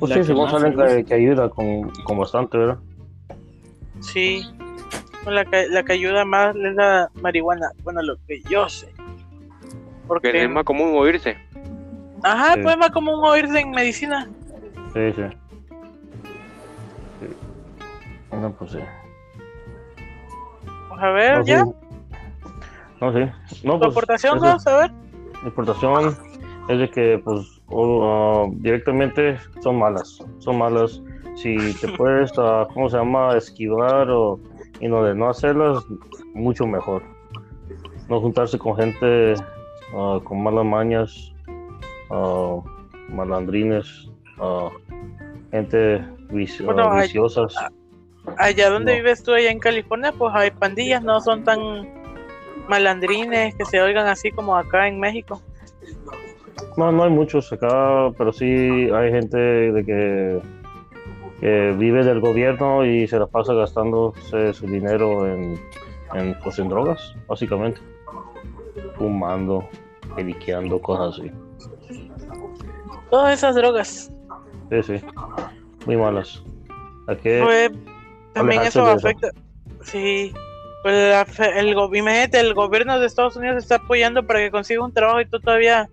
Pues 0.01 0.13
sí, 0.13 0.23
según 0.23 0.49
salen 0.49 0.75
que, 0.75 1.05
que 1.05 1.13
ayuda 1.13 1.47
con, 1.49 1.89
con 2.05 2.17
bastante, 2.17 2.57
¿verdad? 2.57 2.79
Sí. 3.99 4.41
La 5.27 5.45
que, 5.45 5.67
la 5.69 5.83
que 5.83 5.93
ayuda 5.93 6.25
más 6.25 6.55
es 6.55 6.73
la 6.73 7.07
marihuana. 7.21 7.69
Bueno, 7.83 8.01
lo 8.01 8.15
que 8.27 8.41
yo 8.49 8.67
sé. 8.67 8.87
que 8.87 10.07
Porque, 10.07 10.43
es 10.43 10.49
más 10.49 10.63
común 10.63 10.93
oírse. 10.97 11.37
ajá, 12.23 12.55
Sí. 12.55 12.61
pues 12.63 12.73
es 12.73 12.79
más 12.79 12.89
común 12.89 13.19
oírse 13.23 13.59
en 13.59 13.69
medicina. 13.71 14.27
Sí, 14.93 15.13
sí. 15.15 15.21
Sí. 17.19 18.35
No, 18.35 18.51
pues 18.53 18.71
sí. 18.71 18.79
Pues 20.89 21.01
a 21.01 21.09
ver, 21.11 21.37
No, 21.37 21.43
sí. 21.43 21.49
ya. 21.51 21.65
No, 22.99 23.13
sí. 23.13 23.31
No, 23.63 23.73
Tu 23.73 23.79
pues, 23.79 23.91
aportación, 23.91 24.37
eso- 24.37 24.45
vamos 24.45 24.65
a 24.67 24.77
ver. 24.77 24.91
Mi 25.43 25.49
aportación 25.49 26.17
es 26.69 26.79
de 26.79 26.89
que, 26.89 27.21
pues, 27.23 27.60
o, 27.71 28.51
directamente 28.57 29.37
son 29.61 29.77
malas. 29.79 30.19
Son 30.39 30.57
malas. 30.57 31.01
Si 31.35 31.73
te 31.79 31.87
puedes, 31.97 32.31
ah, 32.37 32.67
¿cómo 32.73 32.89
se 32.89 32.97
llama? 32.97 33.35
Esquivar 33.37 34.09
o 34.09 34.39
y 34.79 34.87
no 34.87 35.03
de 35.03 35.13
no 35.15 35.29
hacerlas, 35.29 35.83
mucho 36.33 36.65
mejor. 36.65 37.03
no 38.09 38.19
juntarse 38.19 38.57
con 38.59 38.75
gente 38.75 39.35
ah, 39.95 40.19
con 40.23 40.43
malas 40.43 40.65
mañas, 40.65 41.31
ah, 42.09 42.57
malandrines, 43.09 44.09
gente 45.51 45.99
vici- 46.29 46.63
Bueno, 46.65 46.95
viciosas. 46.95 47.55
Allá 48.37 48.69
donde 48.69 48.91
No. 48.93 48.97
vives 48.99 49.23
tú, 49.23 49.33
allá 49.33 49.49
en 49.51 49.59
California, 49.59 50.11
pues 50.17 50.31
hay 50.35 50.51
pandillas, 50.51 51.01
no 51.03 51.19
son 51.21 51.43
tan 51.43 51.59
malandrines 52.67 53.55
que 53.55 53.65
se 53.65 53.81
oigan 53.81 54.07
así 54.07 54.31
como 54.31 54.55
acá 54.55 54.87
en 54.87 54.99
México. 54.99 55.41
No, 56.77 56.91
no 56.91 57.03
hay 57.03 57.09
muchos 57.09 57.51
acá, 57.51 58.11
pero 58.17 58.31
sí 58.31 58.45
hay 58.45 59.11
gente 59.11 59.37
de 59.37 59.85
que, 59.85 60.41
que 61.39 61.75
vive 61.77 62.03
del 62.03 62.19
gobierno 62.19 62.85
y 62.85 63.07
se 63.07 63.19
la 63.19 63.27
pasa 63.27 63.53
gastándose 63.53 64.53
su 64.53 64.67
dinero 64.67 65.27
en, 65.27 65.59
en, 66.13 66.37
pues, 66.43 66.59
en 66.59 66.69
drogas, 66.69 67.15
básicamente. 67.27 67.81
Fumando, 68.97 69.67
periqueando, 70.15 70.81
cosas 70.81 71.19
así. 71.19 71.31
Todas 73.09 73.37
esas 73.37 73.55
drogas. 73.55 74.11
Sí, 74.69 74.83
sí. 74.83 75.05
Muy 75.85 75.97
malas. 75.97 76.43
Aquí, 77.07 77.29
Pues 77.43 77.71
también 78.33 78.61
eso 78.61 78.85
afecta. 78.85 79.31
Sí. 79.81 80.33
Pues 80.83 81.39
el, 81.39 81.75
el 82.33 82.53
gobierno 82.53 82.99
de 82.99 83.05
Estados 83.05 83.35
Unidos 83.35 83.57
está 83.57 83.75
apoyando 83.75 84.25
para 84.25 84.39
que 84.39 84.49
consiga 84.49 84.83
un 84.83 84.93
trabajo 84.93 85.21
y 85.21 85.25
tú 85.25 85.39
todavía 85.39 85.89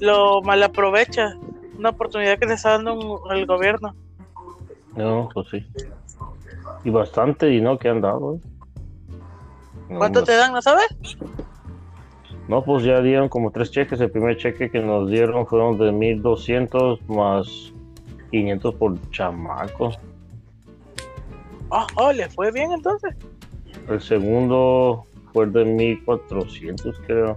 lo 0.00 0.42
malaprovechas. 0.42 1.36
Una 1.78 1.90
oportunidad 1.90 2.38
que 2.38 2.46
te 2.46 2.54
está 2.54 2.70
dando 2.72 2.94
un- 2.94 3.32
el 3.32 3.46
gobierno. 3.46 3.94
no, 4.96 5.28
pues 5.32 5.46
sí. 5.50 5.66
Y 6.84 6.90
bastante 6.90 7.46
dinero 7.46 7.78
que 7.78 7.88
han 7.88 8.00
dado. 8.00 8.34
¿eh? 8.36 8.40
No, 9.88 9.98
¿Cuánto 9.98 10.22
te 10.24 10.36
dan, 10.36 10.52
no 10.52 10.60
sabes? 10.62 10.86
No, 12.48 12.64
pues 12.64 12.82
ya 12.84 13.00
dieron 13.00 13.28
como 13.28 13.50
tres 13.50 13.70
cheques. 13.70 14.00
El 14.00 14.10
primer 14.10 14.36
cheque 14.36 14.70
que 14.70 14.80
nos 14.80 15.08
dieron 15.10 15.46
fueron 15.46 15.78
de 15.78 15.92
1200 15.92 17.00
más 17.08 17.72
500 18.30 18.74
por 18.74 19.10
chamaco. 19.10 19.90
Oh, 21.70 21.86
oh, 21.96 22.12
le 22.12 22.28
fue 22.30 22.50
bien 22.50 22.72
entonces. 22.72 23.14
El 23.88 24.00
segundo 24.00 25.04
fue 25.32 25.46
de 25.46 25.64
1400, 25.64 26.98
creo. 27.06 27.36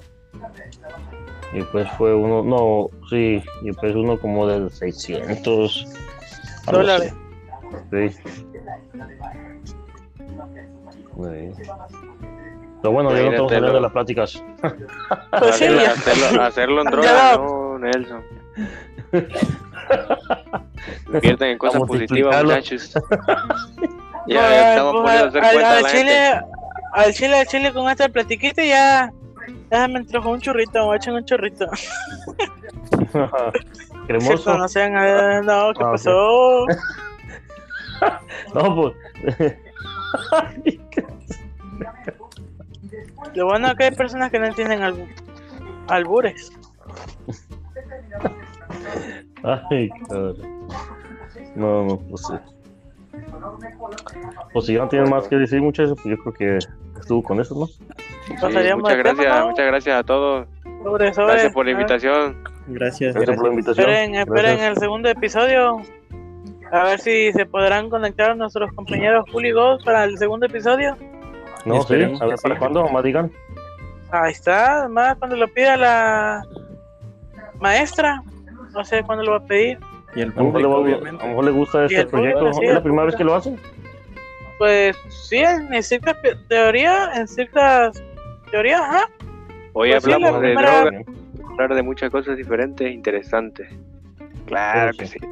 Y 1.54 1.58
después 1.58 1.88
fue 1.98 2.16
uno, 2.16 2.44
no, 2.44 2.90
sí, 3.10 3.44
y 3.62 3.66
después 3.66 3.96
uno 3.96 4.18
como 4.20 4.48
de 4.48 4.70
600 4.70 5.88
algo 6.68 6.80
Dólares. 6.80 7.14
Sí. 7.92 8.10
Sí. 8.10 8.22
Pero 12.82 12.94
bueno, 12.94 13.12
ya 13.12 13.24
no 13.24 13.30
estamos 13.30 13.52
hablando 13.52 13.76
de 13.76 13.82
las 13.82 13.92
pláticas. 13.92 14.44
Pues 14.60 15.56
sí, 15.56 15.66
hacerlo, 15.66 15.82
ya. 15.82 15.92
hacerlo, 15.92 16.42
hacerlo 16.42 16.82
en 16.82 16.92
droga, 16.92 17.38
no, 17.38 17.80
Nelson. 17.80 18.24
Inviertan 21.14 21.50
en 21.50 21.58
cosas 21.58 21.82
positivas, 21.84 22.44
muchachos. 22.44 22.94
ya, 24.28 24.70
estamos 24.72 24.94
pues, 24.94 25.04
poniendo 25.04 25.26
a 25.26 25.28
hacer 25.28 25.44
al, 25.44 25.54
cuenta 25.54 25.72
a 25.72 25.78
al 25.78 25.84
la 25.84 25.90
chile, 25.90 26.12
gente. 26.12 26.46
al 26.94 27.14
chile, 27.14 27.40
al 27.40 27.48
chile 27.48 27.74
con 27.74 27.90
esta 27.90 28.10
platiquita 28.10 28.64
ya, 28.64 29.14
ya 29.72 29.88
me 29.88 30.00
entró 30.00 30.22
un 30.30 30.40
churrito, 30.42 30.80
me 30.80 30.86
voy 30.86 30.94
a 30.94 30.98
echar 30.98 31.14
un 31.14 31.24
churrito. 31.26 31.66
Cremoso. 34.08 34.58
No 34.58 34.68
sean, 34.68 34.94
eh, 34.98 35.42
no, 35.44 35.72
¿qué 35.74 35.84
Ah, 35.84 35.92
pasó? 35.92 36.66
No, 38.54 38.76
pues. 38.76 38.94
Lo 43.36 43.46
bueno 43.46 43.68
es 43.70 43.76
que 43.76 43.84
hay 43.86 43.92
personas 43.92 44.30
que 44.32 44.40
no 44.40 44.48
entienden 44.48 44.82
albu- 44.82 45.08
albures. 45.88 46.52
Ay, 49.44 49.90
cabrón. 50.10 50.68
No, 51.56 51.86
no, 51.86 51.98
pues 52.00 52.22
sí. 52.28 52.34
Pues 54.54 54.66
si 54.66 54.74
ya 54.74 54.80
no 54.80 54.90
tienen 54.90 55.10
más 55.10 55.28
que 55.28 55.36
decir, 55.38 55.62
muchachos, 55.62 55.98
pues 56.02 56.18
yo 56.18 56.24
creo 56.24 56.34
que 56.34 56.58
estuvo 57.00 57.22
con 57.24 57.40
eso, 57.40 57.56
¿no? 57.56 57.68
Sí, 58.40 58.74
muchas 58.76 58.98
gracias, 58.98 59.40
¿no? 59.40 59.50
muchas 59.50 59.66
gracias 59.66 60.00
a 60.00 60.04
todos. 60.04 60.48
Sobre, 60.84 61.14
sobre. 61.14 61.34
Gracias 61.34 61.54
por 61.54 61.66
la 61.66 61.72
invitación. 61.72 62.44
Gracias, 62.68 63.14
Gracias 63.16 63.38
por 63.38 63.48
la 63.48 63.54
invitación. 63.54 63.90
Esperen, 63.90 64.16
esperen 64.16 64.46
Gracias. 64.46 64.70
el 64.70 64.78
segundo 64.78 65.10
episodio. 65.10 65.82
A 66.72 66.84
ver 66.86 67.00
si 67.00 67.34
se 67.34 67.46
podrán 67.46 67.90
conectar 67.90 68.36
nuestros 68.38 68.72
compañeros 68.74 69.26
Juli 69.32 69.52
Ghost 69.52 69.84
para 69.84 70.06
el 70.06 70.18
segundo 70.18 70.46
episodio. 70.46 70.96
No, 71.66 71.82
sí, 71.84 71.96
a 71.96 72.26
ver 72.26 72.38
para 72.42 72.56
sí. 72.56 72.60
cuándo, 72.60 72.88
más 72.88 73.04
digan. 73.04 73.32
Ahí 74.12 74.32
está, 74.32 74.80
además 74.80 75.18
cuando 75.20 75.36
lo 75.36 75.48
pida 75.48 75.78
la 75.78 76.44
maestra. 77.60 78.22
No 78.74 78.86
sé 78.86 79.04
cuándo 79.04 79.24
lo 79.26 79.32
va 79.32 79.38
a 79.38 79.46
pedir. 79.46 79.78
Y 80.16 80.22
el 80.22 80.32
A 80.32 80.36
lo, 80.36 80.44
mejor 80.46 80.62
le, 80.62 80.68
público, 80.68 81.06
a 81.06 81.24
lo 81.24 81.28
mejor 81.30 81.46
le 81.46 81.52
gusta 81.52 81.86
este 81.86 82.06
proyecto. 82.06 82.40
público, 82.40 82.60
sí, 82.60 82.66
¿Es 82.66 82.74
la 82.74 82.84
primera 82.84 83.04
vez 83.06 83.16
que 83.16 83.24
lo 83.24 83.36
hacen? 83.36 83.60
Pues 84.58 84.96
sí, 85.10 85.38
en 85.38 85.84
ciertas 85.84 86.18
teorías, 86.48 87.18
en 87.18 87.28
ciertas 87.28 88.02
teorías, 88.52 88.82
ajá. 88.82 89.06
Hoy 89.74 89.92
Pues 89.92 90.04
hablamos 90.04 90.34
la 90.34 90.40
de 90.50 91.06
hablar 91.50 91.74
de 91.76 91.84
muchas 91.84 92.10
cosas 92.12 92.36
diferentes 92.38 92.86
e 92.86 92.92
interesantes. 92.92 93.70
Claro 94.46 94.92
Sí, 94.94 94.98
que 95.00 95.06
sí. 95.08 95.20
sí. 95.20 95.28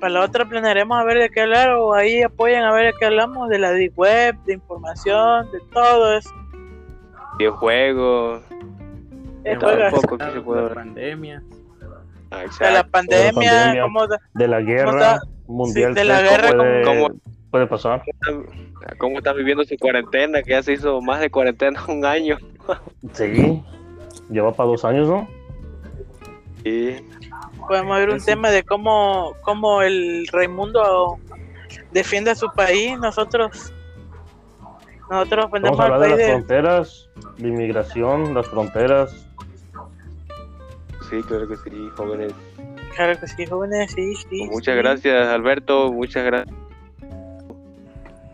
Para 0.00 0.12
la 0.12 0.20
otra 0.24 0.44
planearemos 0.44 0.98
a 0.98 1.04
ver 1.04 1.18
de 1.18 1.30
qué 1.30 1.40
hablar 1.42 1.70
o 1.70 1.94
ahí 1.94 2.22
apoyan 2.22 2.64
a 2.64 2.72
ver 2.72 2.92
de 2.92 2.98
qué 2.98 3.06
hablamos, 3.06 3.48
de 3.48 3.58
la 3.58 3.70
deep 3.72 3.92
web, 3.96 4.36
de 4.44 4.54
información, 4.54 5.50
de 5.52 5.60
todo 5.72 6.16
eso. 6.18 6.30
Videojuegos, 7.38 8.42
todo 9.44 9.60
juegas. 9.72 9.92
un 9.94 10.00
poco 10.00 10.18
que 10.18 10.32
se 10.32 10.40
puede 10.40 10.60
la 10.62 10.66
hablar. 10.68 10.84
pandemia. 10.84 11.42
Ah, 12.30 12.42
de 12.60 12.70
la 12.72 12.84
pandemia, 12.84 13.32
pandemia. 13.32 13.82
cómo 13.82 14.06
da- 14.06 14.20
De 14.34 14.48
la 14.48 14.60
guerra 14.60 15.20
mundial. 15.46 15.92
Sí, 15.94 16.00
de 16.00 16.04
la 16.04 16.18
¿crees 16.18 16.30
que 16.30 16.36
guerra, 16.42 16.56
puede, 16.58 16.82
¿cómo- 16.82 17.08
puede 17.56 17.66
pasar. 17.66 18.02
¿Cómo 18.98 19.18
están 19.18 19.36
viviendo 19.36 19.64
su 19.64 19.76
cuarentena? 19.78 20.42
Que 20.42 20.50
ya 20.50 20.62
se 20.62 20.74
hizo 20.74 21.00
más 21.00 21.20
de 21.20 21.30
cuarentena 21.30 21.82
un 21.88 22.04
año. 22.04 22.36
Sí. 23.14 23.62
Lleva 24.28 24.52
para 24.52 24.68
dos 24.68 24.84
años, 24.84 25.08
¿no? 25.08 25.26
Sí. 26.62 26.96
podemos 27.66 27.96
ver 27.96 28.10
un 28.10 28.20
Sí. 28.20 28.26
tema 28.26 28.50
de 28.50 28.62
cómo, 28.62 29.34
cómo 29.42 29.82
el 29.82 30.26
Raimundo 30.32 31.16
defiende 31.92 32.32
a 32.32 32.34
su 32.34 32.48
país, 32.52 32.98
nosotros 32.98 33.72
nosotros 35.08 35.46
Vamos 35.50 35.80
a 35.80 35.84
al 35.86 35.92
hablar 35.92 36.00
de 36.00 36.08
las 36.08 36.18
de... 36.18 36.26
fronteras, 36.26 37.08
de 37.38 37.48
inmigración, 37.48 38.34
las 38.34 38.48
fronteras. 38.48 39.26
Sí, 41.08 41.22
claro 41.22 41.48
que 41.48 41.56
sí, 41.56 41.88
jóvenes. 41.96 42.34
Claro 42.96 43.20
que 43.20 43.26
sí, 43.28 43.46
jóvenes, 43.46 43.92
sí, 43.92 44.14
sí. 44.28 44.44
Muchas 44.46 44.74
sí. 44.74 44.78
gracias, 44.82 45.28
Alberto. 45.28 45.92
Muchas 45.92 46.24
gracias. 46.24 46.65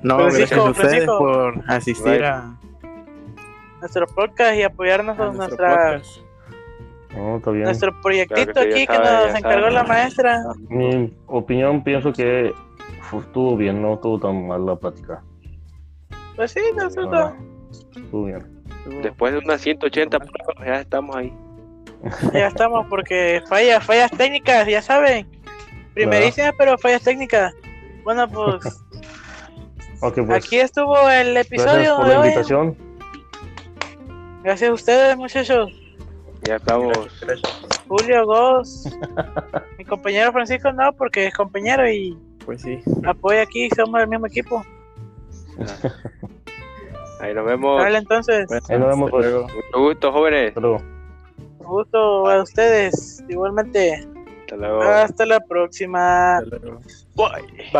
No, 0.03 0.19
Francisco, 0.19 0.33
gracias 0.39 0.59
a 0.59 0.71
ustedes 0.71 1.05
Francisco. 1.05 1.19
por 1.19 1.65
asistir 1.69 2.25
a, 2.25 2.57
Nuestro 3.81 4.07
podcast 4.07 4.57
y 4.57 4.63
apoyarnos 4.63 5.15
a 5.15 5.19
con 5.19 5.37
nuestro 5.37 5.67
nuestra, 5.67 5.93
podcast. 5.93 6.17
No, 7.17 7.37
está 7.37 7.51
bien. 7.51 7.65
nuestro 7.65 8.01
proyectito 8.01 8.53
Claro 8.53 8.69
que 8.69 8.73
sí, 8.73 8.83
aquí 8.83 8.87
que 8.87 8.99
nos 8.99 9.35
encargó 9.35 9.71
la 9.71 9.85
maestra. 9.85 10.43
Mi 10.69 11.13
opinión, 11.27 11.85
pienso 11.85 12.13
que 12.13 12.53
estuvo 13.13 13.57
bien, 13.57 13.83
no 13.83 13.95
estuvo 13.95 14.19
tan 14.19 14.47
mal 14.47 14.65
la 14.65 14.77
plática. 14.77 15.23
Pues 16.37 16.53
sí, 16.53 16.61
nosotros. 16.77 17.33
Ah, 17.35 17.37
estuvo 17.97 18.25
bien. 18.25 18.63
Después 19.03 19.33
de 19.33 19.39
unas 19.39 19.61
180 19.61 20.19
pruebas, 20.19 20.67
ya 20.67 20.81
estamos 20.81 21.17
ahí. 21.17 21.33
Ya 22.33 22.49
estamos 22.49 22.87
porque 22.89 23.43
fallas, 23.49 23.85
fallas 23.85 24.11
técnicas, 24.11 24.67
ya 24.67 24.83
saben. 24.83 25.29
Primerísimas, 25.95 26.53
pero 26.59 26.77
fallas 26.79 27.03
técnicas. 27.03 27.55
Bueno, 28.03 28.29
pues 28.29 28.83
Ok, 30.03 30.15
pues. 30.27 30.45
aquí 30.45 30.59
estuvo 30.59 30.97
el 31.09 31.35
gracias 31.35 31.47
episodio 31.47 31.97
por 31.97 32.07
de 32.07 32.13
la 32.15 32.21
hoy. 32.21 32.27
invitación. 32.29 32.77
Gracias 34.43 34.71
a 34.71 34.75
ustedes, 34.75 35.17
muchachos. 35.17 35.71
Ya 36.43 36.57
estamos. 36.57 36.93
Julio, 37.87 38.27
Goss, 38.27 38.89
mi 39.79 39.85
compañero 39.85 40.33
Francisco 40.33 40.73
no, 40.73 40.93
porque 40.95 41.27
es 41.29 41.35
compañero 41.35 41.89
y 41.89 42.19
Pues 42.45 42.63
sí. 42.63 42.81
apoya 43.07 43.43
aquí, 43.43 43.69
somos 43.77 44.01
del 44.01 44.09
mismo 44.09 44.27
equipo. 44.27 44.65
Ahí 47.21 47.33
nos 47.35 47.45
vemos. 47.47 47.81
Dale 47.83 47.99
entonces, 47.99 48.51
Ahí 48.69 48.79
nos 48.79 48.89
vemos, 48.89 49.11
pues. 49.11 49.25
luego. 49.27 49.47
Mucho 49.47 49.79
gusto, 49.79 50.13
jóvenes. 50.13 50.49
Hasta 50.49 50.61
luego. 50.61 50.83
un 51.61 51.67
gusto 51.67 52.27
a 52.29 52.43
ustedes, 52.43 53.23
igualmente. 53.29 54.05
Hasta 54.41 54.57
luego. 54.57 54.83
Hasta 54.83 55.27
la 55.27 55.39
próxima. 55.41 56.39
Hasta 56.39 56.57
luego. 56.57 56.81
Bye. 57.15 57.71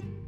Bye. 0.00 0.19